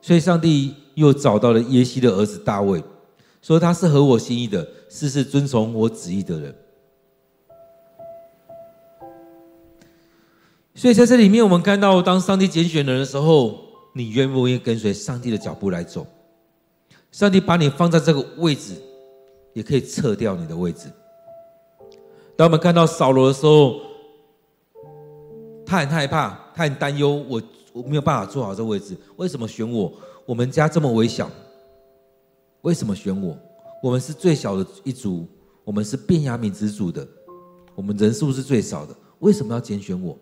[0.00, 2.82] 所以，上帝又找到了耶西的儿子大卫，
[3.42, 6.52] 说他是合我心意的，事事遵从我旨意的人。
[10.74, 13.61] 所以，在这里面，我们看到，当上帝拣选人的时候，
[13.92, 16.06] 你愿不愿意跟随上帝的脚步来走？
[17.10, 18.74] 上帝把你放在这个位置，
[19.52, 20.88] 也可以撤掉你的位置。
[22.36, 23.80] 当我们看到扫罗的时候，
[25.66, 27.42] 他很害怕，他很担忧，我。
[27.74, 29.90] 我没有办法坐好这位置，为什么选我？
[30.26, 31.30] 我们家这么微小，
[32.60, 33.34] 为什么选我？
[33.82, 35.26] 我们是最小的一族，
[35.64, 37.08] 我们是变雅敏之族的，
[37.74, 40.14] 我们人数是最少的，为什么要拣选我？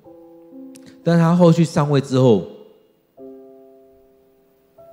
[1.02, 2.46] 但他后续上位之后，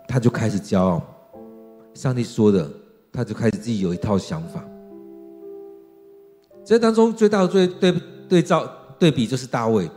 [0.07, 1.01] 他就开始骄傲。
[1.93, 2.69] 上帝说的，
[3.11, 4.63] 他就开始自己有一套想法。
[6.63, 7.93] 这当中最大的对对
[8.29, 8.67] 对照
[8.99, 9.89] 对比就是大卫，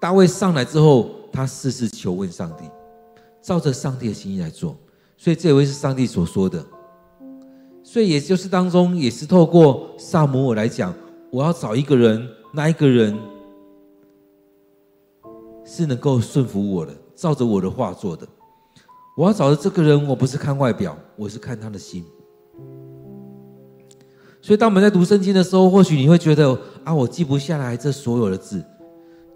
[0.00, 1.10] 大卫上来之后。
[1.32, 2.64] 他事事求问上帝，
[3.40, 4.76] 照着上帝的心意来做，
[5.16, 6.66] 所以这位是上帝所说的。
[7.84, 10.92] 所以也就是当中也是透过撒母耳来讲，
[11.30, 13.16] 我要找一个人，那一个人
[15.64, 18.26] 是能够顺服我的，照着我的话做的。
[19.20, 22.02] 我要找的这个人，我不是看外表，我是看他的心。
[24.40, 28.64] 所以当我们在读圣经的时候，或许你会觉得啊，我记不下来这所有的字。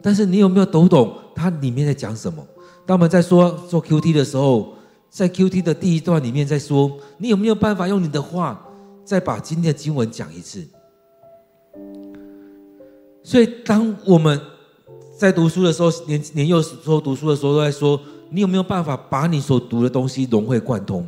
[0.01, 2.43] 但是你有没有读懂它里面在讲什么？
[2.87, 4.73] 当我们在说做 QT 的时候，
[5.11, 8.67] 在 QT 的第一段里面在说，你有没有办法用你的话
[9.05, 10.67] 再把今天的经文讲一次？
[13.23, 14.41] 所以当我们
[15.19, 21.07] 在读书的时候，年年幼时候读书的时候都在说，你有没有办法把你所读的东西融会贯通？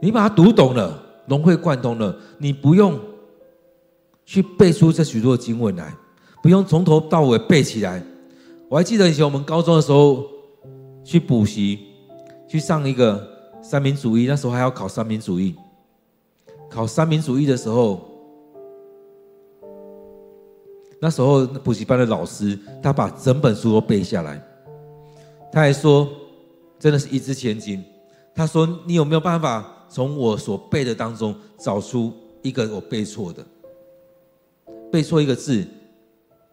[0.00, 2.98] 你把它读懂了，融会贯通了，你不用
[4.24, 5.94] 去背出这许多经文来。
[6.42, 8.02] 不用从头到尾背起来。
[8.68, 10.24] 我还记得以前我们高中的时候
[11.02, 11.80] 去补习，
[12.46, 13.26] 去上一个
[13.62, 15.56] 三民主义，那时候还要考三民主义。
[16.70, 18.00] 考三民主义的时候，
[21.00, 24.40] 那时候补习班的老师他把整本书都背下来，
[25.56, 26.06] 他还说
[26.78, 27.82] 真的是一掷千金。
[28.34, 33.42] 他说：“你有没有办法从我所背的当中找出一个我背错的？
[34.92, 35.66] 背错一个字？”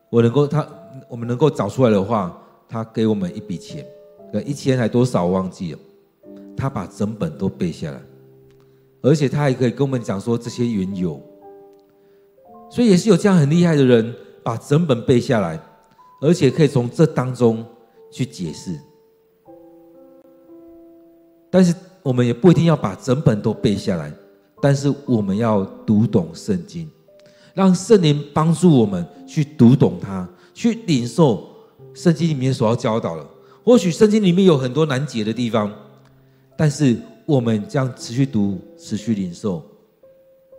[0.10, 0.66] 我能够他，
[1.10, 3.86] 我们能够找出来的话，他给我们一笔钱，
[4.32, 5.80] 呃，一千还多少忘记了。
[6.56, 8.02] 他把整本都背下来，
[9.02, 11.22] 而且他还可以跟我们讲说这些缘由。
[12.72, 15.60] 所以也是有这样很厉害的人，把整本背下来，
[16.22, 17.66] 而且可以从这当中
[18.10, 18.80] 去解释。
[21.54, 24.12] 但是我们也不一定要把整本都背下来，
[24.60, 26.90] 但是我们要读懂圣经。
[27.54, 31.48] 让圣灵帮助我们去读懂它，去领受
[31.94, 33.24] 圣经里面所要教导的。
[33.64, 35.72] 或许圣经里面有很多难解的地方，
[36.58, 39.64] 但是我们这样持续读、持续领受，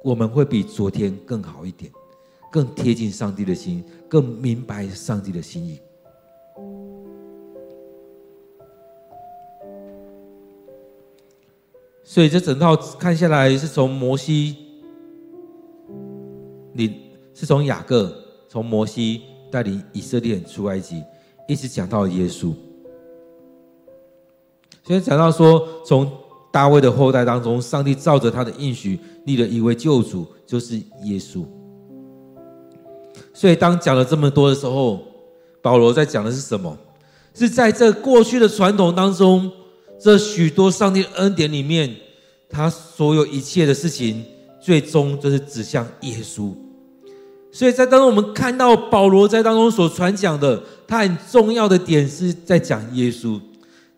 [0.04, 1.90] 我们会比昨天更好一点，
[2.52, 5.80] 更贴近上帝的心，更明白上帝的心意。
[12.04, 14.56] 所以这整套看下来，是从摩西。
[16.74, 17.00] 你
[17.32, 18.14] 是从雅各，
[18.48, 21.02] 从摩西带领以色列出埃及，
[21.48, 22.52] 一直讲到耶稣。
[24.82, 26.10] 所以讲到说，从
[26.52, 31.44] 大卫的后代当中，上帝照着他的应许立了一位救主，就是耶稣。
[33.32, 35.00] 所以当讲了这么多的时候，
[35.62, 36.76] 保罗在讲的是什么？
[37.32, 39.50] 是在这过去的传统当中，
[40.00, 41.94] 这许多上帝恩典里面，
[42.50, 44.24] 他所有一切的事情，
[44.61, 46.52] 最终就是指向耶稣。
[47.50, 53.40] 所以在当中，我们看到保罗在当中所传讲的，他很重要的点是在讲耶稣。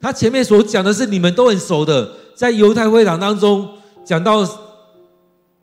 [0.01, 3.67] 他前面所讲的是你们都很熟的，在犹太会堂当中
[4.05, 4.47] 讲到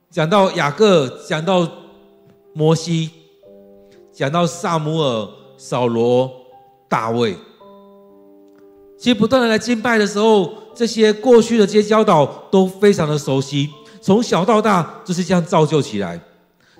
[0.09, 1.69] 讲到雅各，讲到
[2.53, 3.11] 摩西，
[4.11, 6.29] 讲到撒母耳、扫罗、
[6.89, 7.35] 大卫。
[8.97, 13.69] 其实不断的来敬拜的时候，这些过去的这些教导都非常的熟悉，
[14.01, 16.19] 从小到大就是这样造就起来。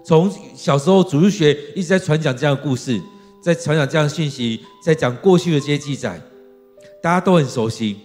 [0.06, 3.00] 从小时候主日学一直在传讲这样的故事，
[3.42, 6.22] 在传讲这样的信息，在讲过去的这些记载，
[7.02, 7.98] 大家都很熟悉。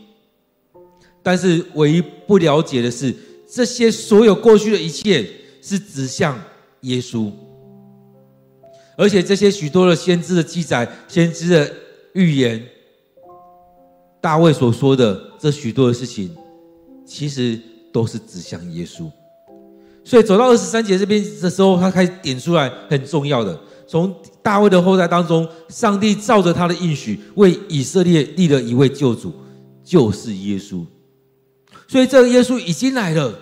[1.23, 3.15] 但是唯一不了解的是，
[3.51, 5.29] 这些所有过去的一切
[5.61, 6.41] 是指向
[6.83, 7.31] 耶稣，
[8.97, 11.73] 而且这些许多的先知的记载、先知的
[12.15, 12.65] 预言，
[14.21, 16.35] 大卫所说的这许多的事情，
[17.07, 17.61] 其实
[17.93, 19.11] 都是指向耶稣。
[20.05, 29.33] 所以走到二十三节这边的时候，他开始点出来很重要的，从大卫的后代当中，上帝照着他的应许，为以色列立了一位救主，
[29.85, 30.85] 就是耶稣。
[31.87, 33.39] 所以这个耶稣已经来了，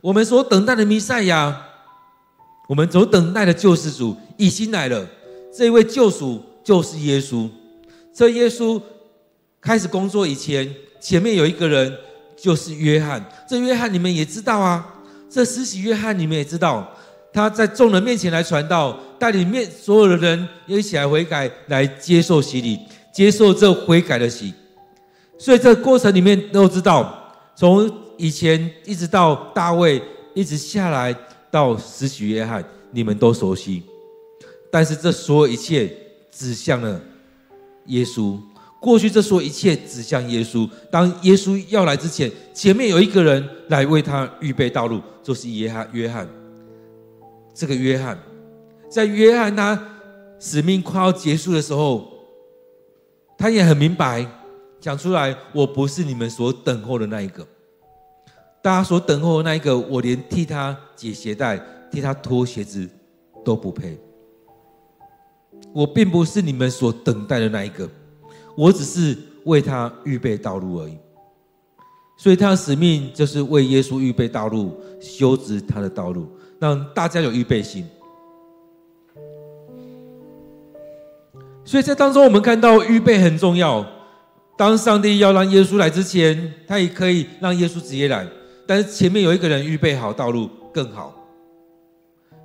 [0.00, 1.60] 我们所等待的弥赛亚，
[2.68, 5.06] 我们所等待的救世主已经来了。
[5.52, 7.48] 这一位救赎就是耶稣。
[8.12, 8.80] 这耶稣
[9.64, 11.90] 开始工作以前，前面有一个人，
[12.36, 13.24] 就是约翰。
[13.48, 14.94] 这约翰你们也知道啊。
[15.30, 16.86] 这施洗约翰，你们也知道，
[17.32, 22.78] 他在众人面前来传道，带领面所有的人一起来悔改，来接受洗礼，
[23.10, 24.52] 接受这悔改的洗。
[25.38, 30.00] 所以这过程里面都知道，从以前一直到大卫，
[30.34, 31.16] 一直下来
[31.50, 33.82] 到施洗约翰，你们都熟悉。
[34.70, 35.90] 但是这所有一切
[36.30, 37.00] 指向了
[37.86, 38.38] 耶稣。
[38.84, 40.68] 过去这所一切指向耶稣。
[40.90, 45.88] 当耶稣要来之前，前面有一个人来为他预备道路，就是约翰。
[45.94, 46.28] 约翰，
[47.54, 48.18] 这个约翰，
[48.90, 49.82] 在约翰他
[50.38, 52.12] 使命快要结束的时候，
[53.38, 54.26] 他也很明白
[54.78, 57.46] 讲出来：我不是你们所等候的那一个。
[58.62, 61.58] 大家所等候的那一个，我连替他解鞋带、
[61.90, 62.86] 替他脱鞋子
[63.42, 63.98] 都不配。
[65.72, 67.88] 我并不是你们所等待的那一个。
[68.56, 70.96] 我只是为他预备道路而已，
[72.16, 76.28] 所以他的使命就是为耶稣预备道路，修直他的道路，
[76.60, 77.84] 让大家有预备心。
[81.64, 83.84] 所以在当中，我们看到预备很重要。
[84.56, 88.24] 当上帝要让耶稣来之前，他也可以让耶稣直接来，
[88.66, 91.12] 但是前面有一个人预备好道路更好。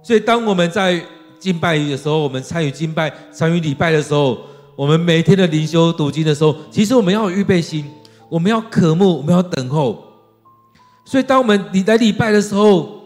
[0.02, 1.00] 所以当我们在
[1.38, 4.40] 敬拜的时候，我们参与敬拜、参与礼拜的时候。
[4.80, 7.84] 我们每天的灵修读经的时候，其实我们要有预备心，
[8.30, 10.02] 我们要渴慕，我们要等候。
[11.04, 13.02] 所以，当我们你来礼拜的时候，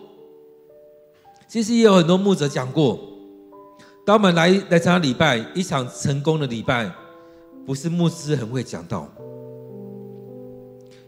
[1.48, 3.00] 其实也有很多牧者讲过，
[4.06, 6.92] 当我们来来参加礼拜，一场成功的礼拜，
[7.66, 9.08] 不是牧师很会讲道，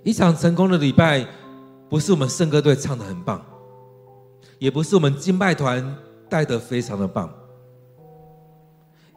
[0.02, 1.28] 一场成功的礼拜，
[1.88, 3.40] 不是我们圣歌队唱的很棒，
[4.58, 5.96] 也不是我们敬拜团
[6.28, 7.32] 带的非常的棒。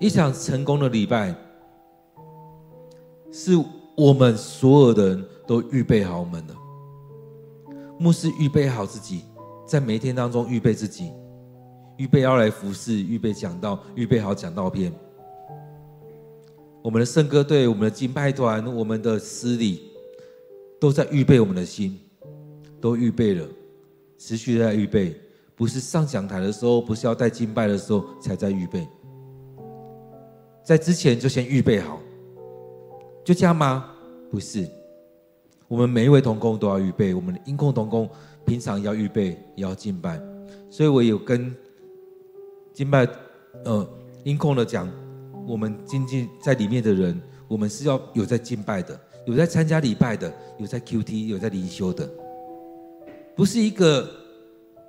[0.01, 1.35] 一场成功的礼拜，
[3.33, 3.53] 是
[3.97, 6.55] 我们所有的人都预备好我们的。
[7.99, 9.23] 牧师预备好自己，
[9.67, 11.11] 在每一天当中预备自己，
[11.97, 14.93] 预备要来服侍，预备讲道，预备好讲道篇。
[16.81, 19.83] 我们的圣歌队、我们的敬拜团、我们的司礼，
[20.81, 21.99] 都在预备我们的心，
[22.81, 23.45] 都预备了，
[24.17, 25.21] 持续在预备，
[25.57, 28.87] 不是上讲台的时候，不是要带敬拜的时候才在预备。
[30.69, 31.99] 在之前就先预备好，
[33.25, 33.91] 就这样吗？
[34.31, 34.69] 不是，
[35.67, 38.07] 我们每一位同工都要预备，我们的音控同工
[38.45, 40.21] 平常要预备，也要敬拜。
[40.69, 41.57] 所以我有跟
[42.75, 43.09] 敬拜
[43.65, 43.89] 呃
[44.25, 44.87] 音控的讲，
[45.47, 52.07] 我们经济在里面的人，我们是要有在敬拜的，有在参加礼拜的，有在 QT，有在灵修的，
[53.35, 54.07] 不是一个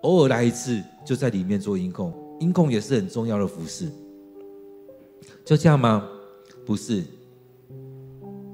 [0.01, 3.89] 偶尔来一次就在里面做音控，音控也是很重要的服事。
[5.45, 6.07] 就这样吗？
[6.65, 7.03] 不是，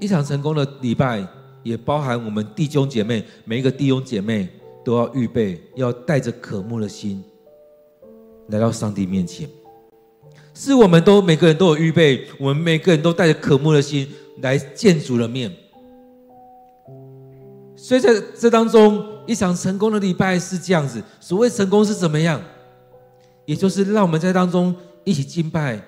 [0.00, 1.26] 一场成功的礼拜
[1.62, 4.48] 也包含我们弟兄姐妹，每一个弟兄姐妹
[4.84, 7.22] 都要预备，要带着渴慕的心
[8.48, 9.48] 来到上帝面前。
[10.54, 14.08] 是我们都每个人都有预备，我们每个人都带着渴慕的心
[14.40, 15.54] 来见主的面。
[17.76, 21.02] 所以在这当中，一场成功的礼拜是这样子。
[21.20, 22.40] 所谓成功是怎么样？
[23.44, 24.74] 也就是让我们在当中
[25.04, 25.80] 一起敬拜。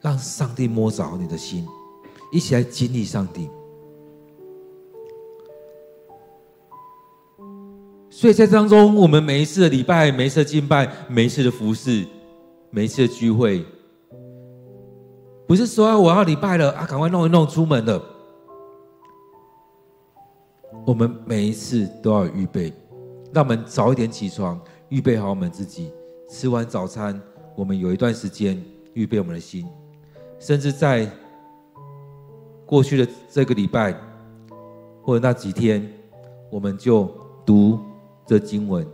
[0.00, 1.66] 让上帝摸着你的心，
[2.32, 3.48] 一起来经历上帝。
[8.08, 12.04] 所以在当中，我们每一次的礼拜、每一次的敬拜、每一次的服侍，
[12.70, 13.64] 每一次的聚会，
[15.46, 18.02] 不是说我要礼拜了啊，赶快弄一弄出门了。
[20.84, 22.72] 我们每一次都要预备，
[23.32, 25.90] 让我们早一点起床，预备好我们自己。
[26.28, 27.18] 吃完早餐，
[27.56, 28.62] 我们有一段时间
[28.94, 29.66] 预备我们的心，
[30.40, 31.08] 甚至在
[32.66, 33.94] 过去的这个礼拜
[35.02, 35.86] 或者那几天，
[36.50, 37.08] 我们就
[37.44, 37.78] 读
[38.26, 38.86] 这经文、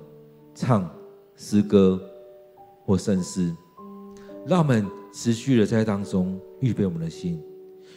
[0.54, 0.90] 唱
[1.36, 2.00] 诗歌
[2.84, 3.54] 或圣诗，
[4.44, 7.42] 让我们持续的在当中预备我们的心，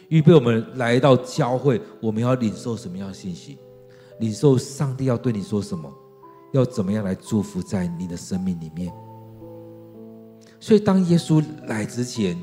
[0.08, 3.58] 预备我们来到教会，我们要领受什么样的信息，
[4.20, 5.92] 领受上帝要对你说什么，
[6.52, 8.92] 要怎么样来祝福在你的生命里面。
[10.60, 12.36] 所以，当耶稣来之前，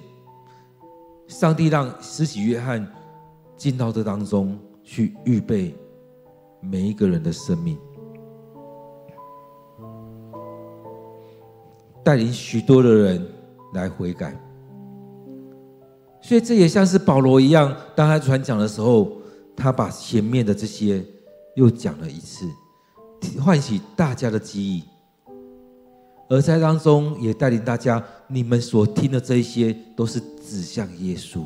[1.28, 2.86] 上帝让施洗约翰
[3.56, 5.76] 进到这当中去预备
[6.62, 7.78] 每一个人的生命，
[12.04, 13.26] 带领许多的人
[13.74, 14.36] 来悔改。
[16.22, 19.12] 所以，这也像是保罗一样，当他传讲的时候，
[19.56, 21.04] 他把前面的这些
[21.56, 22.46] 又讲了一次，
[23.40, 24.84] 唤起大家的记忆。
[26.30, 31.46] 而在当中也带领大家，你们所听的这一些都是指向耶稣。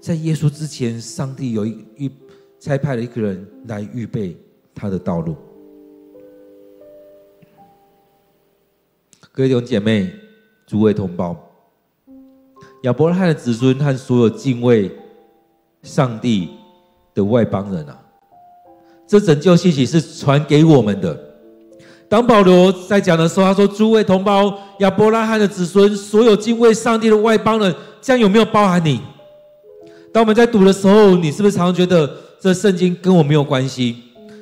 [0.00, 2.10] 在耶稣之前，上帝有一一
[2.60, 4.36] 差派了一个人来预备
[4.72, 5.34] 他的道路。
[9.32, 10.12] 各位弟兄姐妹、
[10.64, 11.36] 诸位同胞，
[12.84, 14.96] 亚伯拉罕的子孙和所有敬畏
[15.82, 16.50] 上帝
[17.14, 18.00] 的外邦人啊，
[19.08, 21.27] 这拯救信息是传给我们的。
[22.08, 28.98] 当保罗在讲的时候，他说：“诸位同胞，亚伯拉罕的子孙，所有敬畏上帝的外邦人，这样有没有包含你？”
[30.10, 33.94] 当我们在读的时候，你是不是常常觉得这圣经跟我没有关系？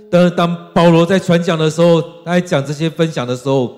[0.09, 3.77] 但是当保罗在传讲的时候，他在讲这些分享的时候，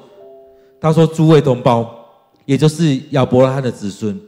[0.78, 1.88] 他说：“诸位同胞，
[2.44, 4.20] 也就是亚伯拉罕的子孙。”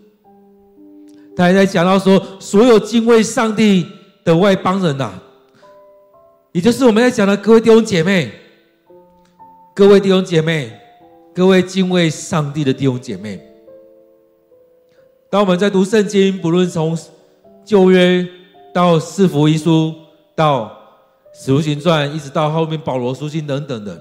[1.36, 3.86] 他还在讲到说：“所有敬畏上帝
[4.24, 5.22] 的外邦人呐、啊，
[6.52, 8.32] 也就是我们在讲的各位弟兄姐妹。”
[9.72, 10.68] 各位弟兄姐妹，
[11.32, 13.40] 各位敬畏上帝的弟兄姐妹，
[15.30, 16.98] 当我们在读圣经，不论从
[17.64, 18.26] 旧约
[18.74, 19.94] 到四福音书，
[20.34, 20.70] 到
[21.32, 23.96] 使徒行传，一直到后面保罗书信等等的，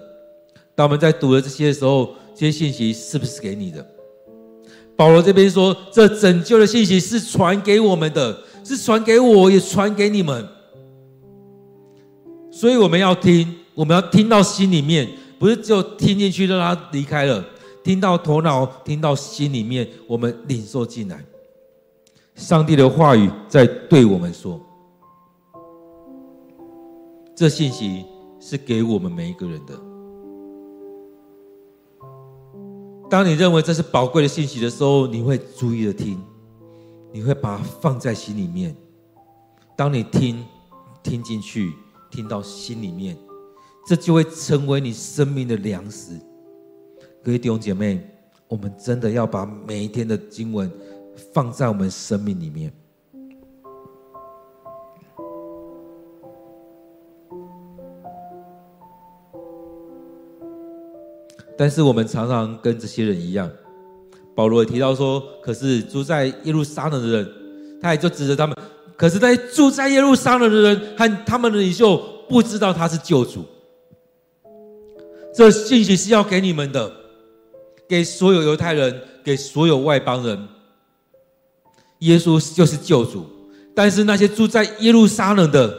[0.73, 3.85] 当我们在读的这些时候，这些信息是不是给你的？
[4.97, 10.45] 保罗这边说，这拯救的信息是传给我们的，是传给我，也传给你们，
[12.51, 15.07] 所以我们要听，我们要听到心里面。
[15.39, 17.43] 不是只有听进去让他离开了，
[17.83, 21.23] 听到头脑，听到心里面，我们领受进来。
[22.35, 24.59] 上帝的话语在对我们说，
[27.35, 28.05] 这信息
[28.39, 29.73] 是给我们每一个人的。
[33.09, 36.21] 当你认为这是宝贵的信息的时候，你会注意的听，
[37.11, 38.75] 你会把它放在心里面。
[39.75, 40.45] 当你听，
[41.01, 41.73] 听进去，
[42.11, 43.17] 听到心里面。
[43.89, 46.11] 这就会成为你生命的粮食。
[47.23, 47.99] 各位弟兄姐妹，
[48.47, 50.71] 我们真的要把每一天的经文
[51.33, 52.71] 放在我们生命里面。
[61.57, 63.49] 但是我们常常跟这些人一样，
[64.35, 67.27] 保罗也提到说：“可是住在耶路撒冷的人，
[67.81, 68.55] 他也就指着他们。
[68.95, 73.43] 可是，在住在耶路撒冷的人和他们的领袖不知道他是救主。”
[75.39, 76.91] 这信息是要给你们的，
[77.87, 80.37] 给所有犹太人，给所有外邦人。
[81.99, 83.25] 耶稣就是救主，
[83.73, 85.73] 但是那些住在耶路撒冷的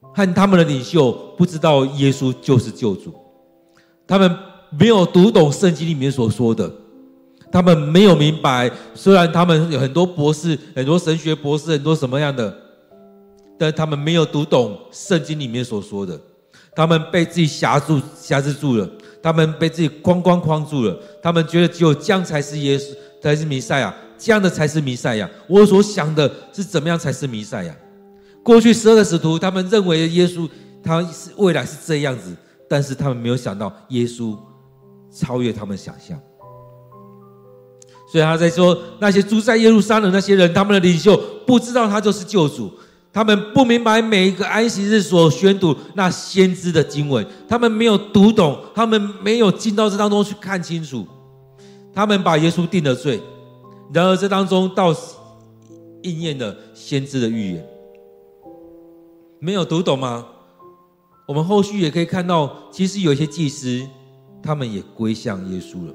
[0.00, 3.14] 和他们的领袖不知道耶稣就是救主，
[4.08, 4.36] 他们
[4.76, 6.68] 没有读懂圣经里面所说的，
[7.52, 8.68] 他们没有明白。
[8.92, 12.52] 虽然他们有很多博士、很多神学博士、很多什么样的，
[13.56, 16.20] 但他们没有读懂圣经里面所说的。
[16.74, 18.86] 他们被自己辖住、辖制住了；
[19.22, 20.98] 他们被自己框框框住了。
[21.22, 25.28] 他们觉得只有这样才是耶稣，才是弥赛亚，这样的才是弥赛亚。
[25.46, 27.76] 我所想的是怎么样才是弥赛亚？
[28.42, 30.48] 过去十二个使徒，他们认为耶稣
[30.82, 32.34] 他是未来是这样子，
[32.68, 34.36] 但是他们没有想到耶稣
[35.14, 36.18] 超越他们想象。
[38.10, 41.16] 所以他在说，那些住在耶路撒冷那些人，他们的领袖
[41.46, 42.72] 不知道他就是救主。
[43.12, 51.06] 他们不明白每一个安息日所宣读那先知的经文，他们没有读懂，他们没有进到这当中去看清楚，
[51.92, 53.20] 他们把耶稣定了罪。
[53.92, 54.94] 然而这当中倒
[56.00, 57.68] 应验了先知的预言，
[59.38, 60.26] 没有读懂吗？
[61.28, 63.86] 我们后续也可以看到，其实有一些祭司，
[64.42, 65.94] 他们也归向耶稣了。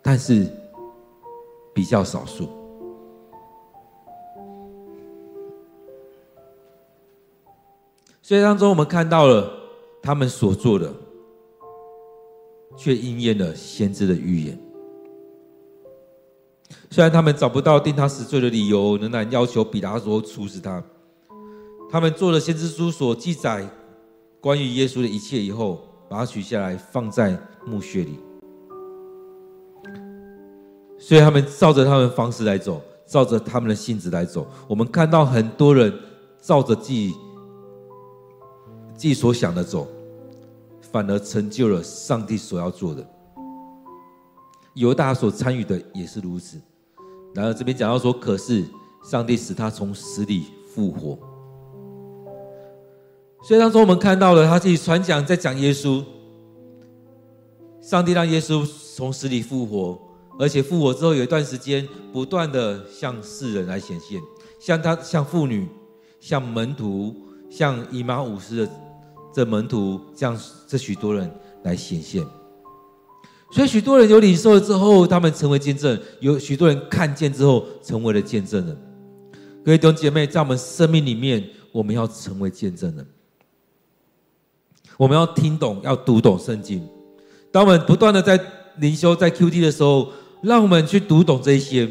[0.00, 0.46] 但是
[1.74, 2.48] 比较少数。
[8.26, 9.48] 所以当中我们看到了
[10.02, 10.92] 他们所做的，
[12.76, 14.58] 却应验了先知的预言。
[16.90, 20.82] 虽然他们找不到定他死罪的理由，仍然要求彼拉多处死他。
[21.88, 23.64] 他们做了先知书所记载
[24.40, 28.18] 关于耶稣的一切以后，把它取下来放在墓穴里。
[30.98, 34.44] 所以他们照着他们方式来走，照着他们的性子来走。
[34.66, 35.96] 我们看到很多人
[36.40, 37.14] 照着自己
[38.96, 39.86] 自己所想的走，
[40.90, 43.06] 反而成就了上帝所要做的。
[44.74, 46.60] 犹大所参与的也是如此。
[47.34, 48.64] 然而这边讲到说，可是
[49.04, 51.18] 上帝使他从死里复活。
[53.42, 56.02] 所以当中我们看到了他自己传讲，在讲耶稣。
[57.80, 58.66] 上帝让耶稣
[58.96, 59.96] 从死里复活，
[60.40, 64.20] 而且复活之后有一段时间，不断的向世人来显现，
[64.58, 65.68] 向他、向妇女、
[66.18, 67.14] 向门徒、
[67.48, 68.70] 向以马忤斯的
[69.36, 70.34] 这门徒，这样
[70.66, 71.30] 这许多人
[71.62, 72.24] 来显现。
[73.50, 78.74] 所以许多人有领受了之后，他们成为见证；有许多人看见之后，成为了见证人。
[79.62, 83.06] 各位弟兄姐妹，在我们生命里面，我们要成为见证人。
[84.96, 86.82] 我们要听懂，要读懂圣经。
[87.52, 88.40] 当我们不断的在
[88.78, 90.10] 灵修、在 QT 的时候，
[90.40, 91.86] 让我们去读懂这些。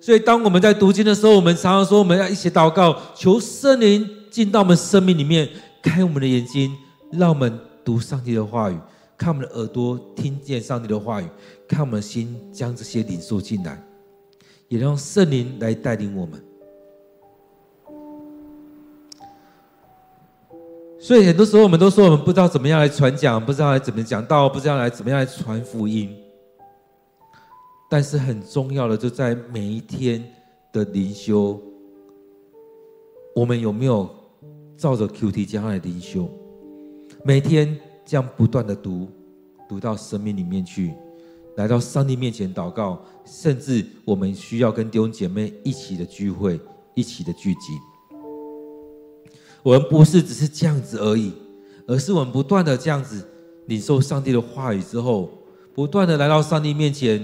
[0.00, 5.46] 所以，当我们在读经的时候，我们常常说，我们要一起祷告，求圣灵进到我们生命里面，
[5.82, 6.74] 开我们的眼睛，
[7.10, 8.78] 让我们读上帝的话语。
[9.18, 11.26] 看我们的耳朵听见上帝的话语，
[11.66, 13.82] 看我们的心将这些领受进来，
[14.68, 16.38] 也让圣灵来带领我们。
[20.98, 26.14] 所以很多时候我们都说我们不知道怎么样来传讲，不知道来怎么讲道，不知道来怎么样来传福音。
[27.88, 30.22] 但是很重要的就在每一天
[30.72, 31.58] 的灵修，
[33.34, 34.10] 我们有没有
[34.76, 36.28] 照着 QT 这样来灵修？
[37.26, 37.76] 每天。
[38.08, 39.08] 这样不断的读，
[39.68, 40.94] 读到生命里面去，
[41.56, 46.60] 来到上帝面前祷告，甚至我们需要跟弟兄姐妹一起的聚会，
[46.94, 47.72] 一起的聚集。
[49.64, 51.32] 我们不是只是这样子而已，
[51.88, 53.28] 而是我们不断的这样子
[53.66, 55.28] 领受上帝的话语之后，
[55.74, 57.20] 不断的来到上帝面前，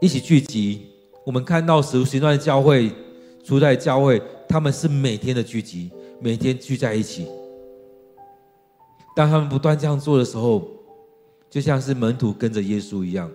[0.00, 0.86] 一起聚集。
[1.26, 2.90] 我们看到使徒行传的教会，
[3.44, 7.26] 初代教会，他们是每天的聚集，每天聚在一起。
[9.16, 10.62] 当他们不断这样做的时候，
[11.48, 13.30] 就像是门徒跟着耶稣一样，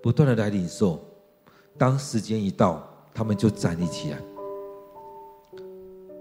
[0.00, 1.00] 不断的来领受。
[1.76, 4.18] 当时间一到，他们就站立起来。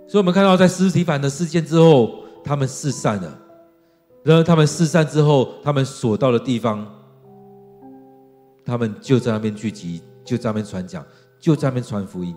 [0.07, 3.39] 所以，我们看到在司提反的事件之后，他们四散了。
[4.23, 6.91] 然而，他们四散之后，他们所到的地方，
[8.65, 11.05] 他们就在那边聚集，就在那边传讲，
[11.39, 12.35] 就在那边传福音。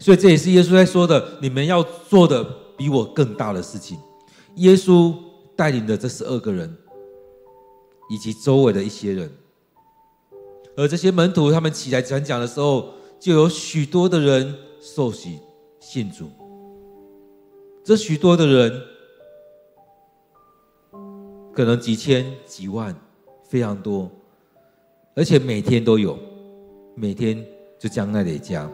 [0.00, 2.44] 所以，这也是耶稣在说的：你们要做的
[2.76, 3.96] 比我更大的事情。
[4.56, 5.12] 耶稣
[5.56, 6.72] 带领的这十二个人，
[8.08, 9.28] 以及周围的一些人，
[10.76, 15.40] 而这些门徒他们起来传讲的时候，就有许多的人受洗
[15.80, 16.30] 信主。
[17.82, 18.82] 这许多的人，
[21.52, 22.94] 可能几千、几万，
[23.42, 24.08] 非常多，
[25.16, 26.16] 而且每天都有，
[26.94, 27.44] 每天
[27.76, 28.70] 就将那累加。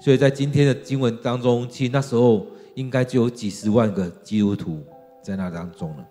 [0.00, 2.46] 所以在今天的经文当中，其实那时候。
[2.78, 4.78] 应该就有几十万个基督徒
[5.20, 6.08] 在那当中了，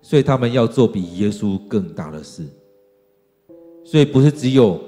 [0.00, 2.46] 所以他们要做比耶稣更大的事，
[3.82, 4.80] 所以不是只有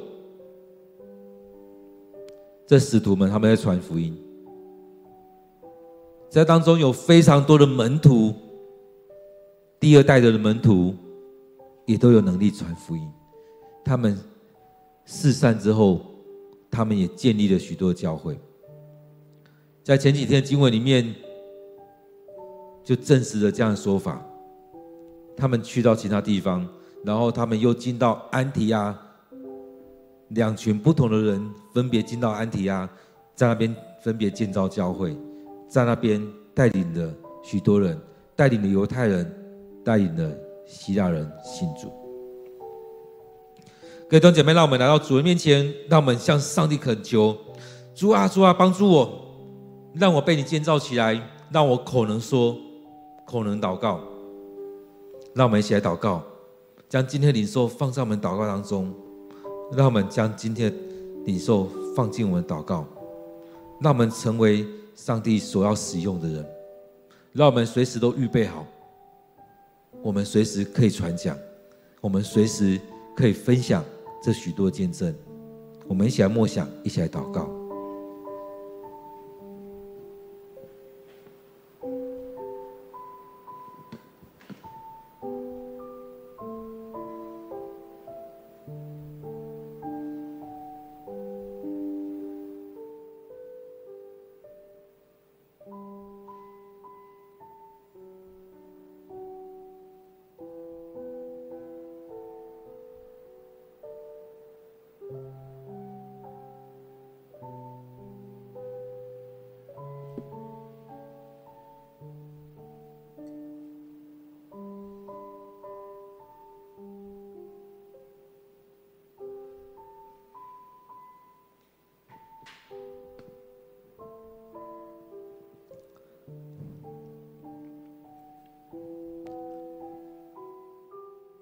[2.68, 4.16] 这使徒们他们在传福音，
[6.30, 8.32] 在当中有非常多的门徒，
[9.80, 10.94] 第二代的门徒
[11.84, 13.10] 也都有能力传福音，
[13.84, 14.16] 他们
[15.04, 16.00] 四散之后，
[16.70, 18.38] 他们也建立了许多教会。
[19.86, 21.14] 在前几天的经文里面，
[22.82, 24.20] 就证实了这样的说法。
[25.36, 26.66] 他们去到其他地方，
[27.04, 28.92] 然后他们又进到安提亚，
[30.30, 32.90] 两群不同的人分别进到安提亚，
[33.36, 33.72] 在那边
[34.02, 35.16] 分别建造教会，
[35.68, 36.20] 在那边
[36.52, 37.14] 带领了
[37.44, 37.96] 许多人，
[38.34, 39.32] 带领了犹太人，
[39.84, 41.92] 带领了希腊人信主。
[44.08, 47.38] 各位弟兄姐妹，让我们来到主的面前，让我们向上帝恳求：
[47.94, 49.22] 主啊，主啊，帮助我。
[49.98, 51.18] 让我被你建造起来，
[51.50, 52.56] 让我口能说，
[53.24, 54.00] 口能祷告。
[55.34, 56.22] 让我们一起来祷告，
[56.88, 58.92] 将今天的领受放在我们祷告当中。
[59.72, 60.76] 让我们将今天的
[61.24, 62.86] 领受放进我们祷告，
[63.80, 66.46] 让我们成为上帝所要使用的人。
[67.32, 68.64] 让我们随时都预备好，
[70.02, 71.36] 我们随时可以传讲，
[72.00, 72.78] 我们随时
[73.16, 73.82] 可以分享
[74.22, 75.14] 这许多见证。
[75.88, 77.55] 我们一起来默想，一起来祷告。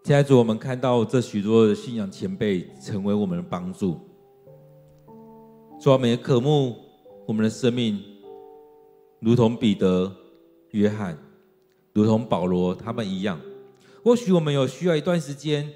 [0.07, 3.99] 现在主，我们看到这许多的信仰前辈成为我们的帮助。
[5.81, 6.77] 主，我们也渴慕
[7.27, 7.99] 我们的生命，
[9.19, 10.15] 如同彼得、
[10.73, 11.17] 约翰，
[11.95, 13.41] 如同保罗他们一样。
[14.03, 15.67] 或许我们有需要一段时间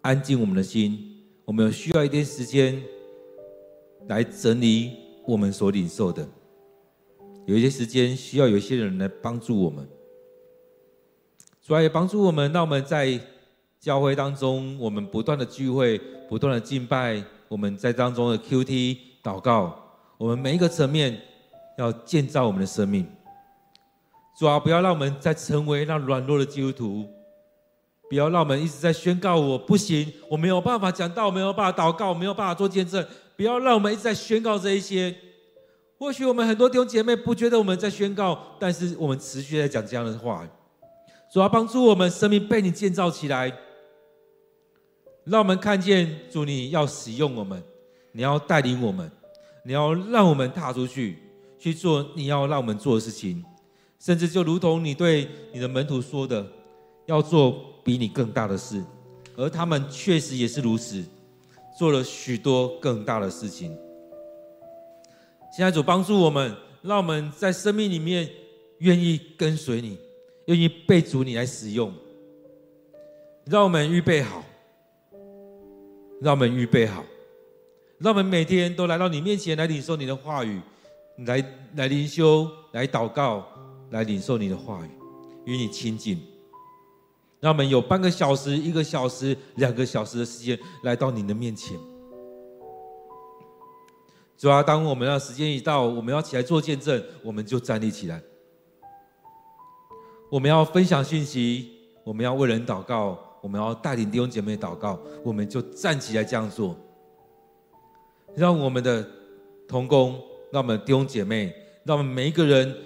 [0.00, 0.98] 安静我们的心，
[1.44, 2.82] 我们有需要一点时间
[4.06, 4.92] 来整理
[5.26, 6.26] 我们所领受的。
[7.44, 9.86] 有一些时间需要有一些人来帮助我们。
[11.68, 13.20] 主要也帮助我们，让我们在
[13.78, 19.78] 教会当中，我们不断的聚会，不断的敬拜，我们在当中的 QT 祷告，
[20.16, 21.20] 我们每一个层面
[21.76, 23.06] 要建造我们的生命。
[24.38, 27.06] 主要不要让我们再成为那软弱的基督徒，
[28.08, 33.06] 不要让我们一直在宣告我不行，我没有办法讲道，没有办法祷告，没有办法做见证。
[33.36, 35.14] 不要让我们一直在宣告这一些。
[35.98, 40.48] 或许我们很多弟兄姐妹不觉得我们在宣告，但是我们持续在讲这样的话。
[41.32, 43.52] 主要帮助我们生命被你建造起来，
[45.24, 47.62] 让我们看见主，你要使用我们，
[48.12, 49.10] 你要带领我们，
[49.62, 51.18] 你要让我们踏出去
[51.58, 53.44] 去做你要让我们做的事情，
[53.98, 56.46] 甚至就如同你对你的门徒说的，
[57.04, 58.82] 要做比你更大的事，
[59.36, 61.04] 而他们确实也是如此，
[61.78, 63.76] 做了许多更大的事情。
[65.54, 68.26] 现在主帮助我们，让我们在生命里面
[68.78, 69.98] 愿意跟随你。
[70.48, 71.92] 愿意被主你来使用，
[73.44, 74.42] 让我们预备好，
[76.22, 77.04] 让我们预备好，
[77.98, 80.58] 让我们每天都来到你面前来领受你的话语，
[81.26, 81.44] 来
[81.76, 83.46] 来灵修，来祷告，
[83.90, 84.90] 来领受你的话语，
[85.44, 86.18] 与你亲近。
[87.40, 91.78] 让我们有半个小时、一个小时、两个小时的时间来到你的面前。
[94.38, 98.22] 主啊，当我们的时间一到，我们要起来做见证，我们就站立起来。
[100.30, 101.70] 我们要分享讯息，
[102.04, 106.76] 我们要为人祷告，我们要带领弟兄姐妹祷告，我们就站起来这样做。
[108.34, 109.08] 让我们的
[109.66, 110.20] 同工，
[110.52, 112.76] 让我们的弟兄姐妹，让我们每一个人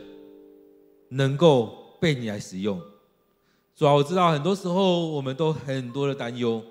[1.09, 2.81] 能够被你来使用。
[3.75, 6.63] 主啊，我知道很多时候我们都很多的担忧，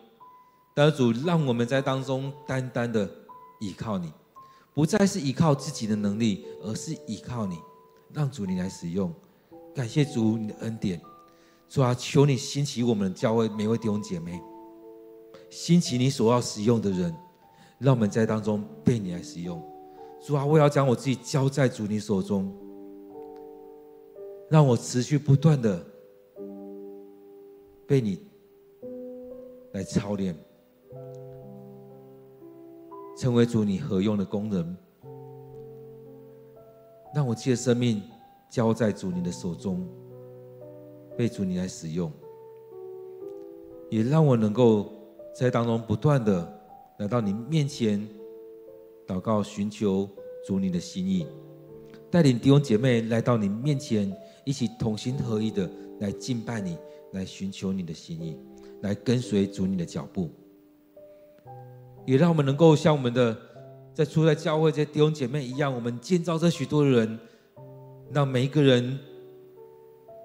[0.74, 3.10] 但是主让我们在当中单单的
[3.60, 4.10] 依靠你，
[4.74, 7.58] 不再是依靠自己的能力，而是依靠你，
[8.14, 9.14] 让主你来使用。
[9.74, 11.02] 感谢主你的恩典，
[11.70, 14.40] 主啊，求你兴起我们的教会每位弟兄姐妹，
[15.50, 17.16] 兴起你所要使用的人，
[17.80, 19.62] 让我们在当中被你来使用。
[20.20, 22.54] 主啊，我要将我自己交在主你手中，
[24.50, 25.82] 让我持续不断的
[27.88, 28.28] 被你
[29.72, 30.36] 来操练，
[33.18, 34.78] 成为主你合用的工人，
[37.16, 38.04] 让我借生命。
[38.52, 39.88] 交在主你的手中，
[41.18, 42.12] 被主你来使用，
[43.90, 44.92] 也让我能够
[45.34, 46.62] 在当中不断的
[46.98, 48.06] 来到你面前
[49.08, 50.06] 祷告，寻求
[50.46, 51.26] 主你的心意，
[52.10, 55.70] 带领弟兄姐妹来到你面前，一起同心合一的
[56.02, 56.78] 来敬拜你，
[57.14, 58.38] 来寻求你的心意，
[58.82, 60.30] 来跟随主你的脚步，
[62.06, 63.38] 也让我们能够像我们的
[63.94, 67.18] 在初代教会这些弟兄姐妹一样，我们建造这许多人。
[68.14, 69.00] 让每一个人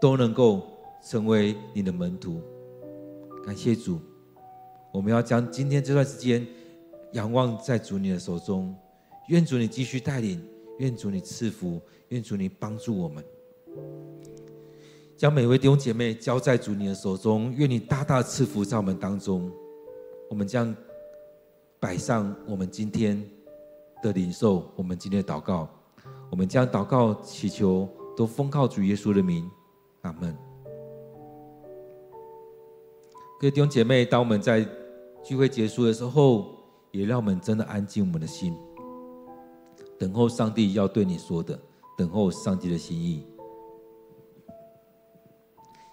[0.01, 0.67] 都能够
[1.03, 2.41] 成为你的门徒。
[3.45, 4.01] 感谢主，
[4.93, 6.45] 我们要将今天这段时间
[7.13, 8.75] 仰望在主你的手中。
[9.29, 10.45] 愿主你继续带领，
[10.79, 13.25] 愿主你赐福，愿主你帮助我们。
[15.17, 19.51] 将每位弟兄姐妹交在主你的手中，愿你大大赐福在我们当中。
[20.29, 20.75] 我们将
[21.79, 23.25] 摆上我们今天
[24.03, 25.69] 的领受，我们今天的祷告。
[26.31, 29.49] 我们将祷告祈求，都奉靠主耶稣的名，
[30.03, 30.37] 阿门。
[33.39, 34.67] 各位弟兄姐妹，当我们在
[35.23, 36.55] 聚会结束的时候，
[36.91, 38.57] 也让我们真的安静我们的心，
[39.99, 41.59] 等候上帝要对你说的，
[41.97, 43.27] 等候上帝的心意。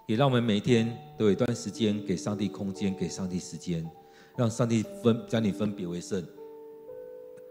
[0.08, 3.90] 也让我们每一天都有一段时间给上帝空间，给上帝时间，
[4.36, 6.26] 让上帝分将你分别为圣，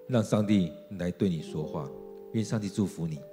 [0.09, 1.89] 让上帝来对你说话。
[2.33, 3.32] 愿上帝祝福你。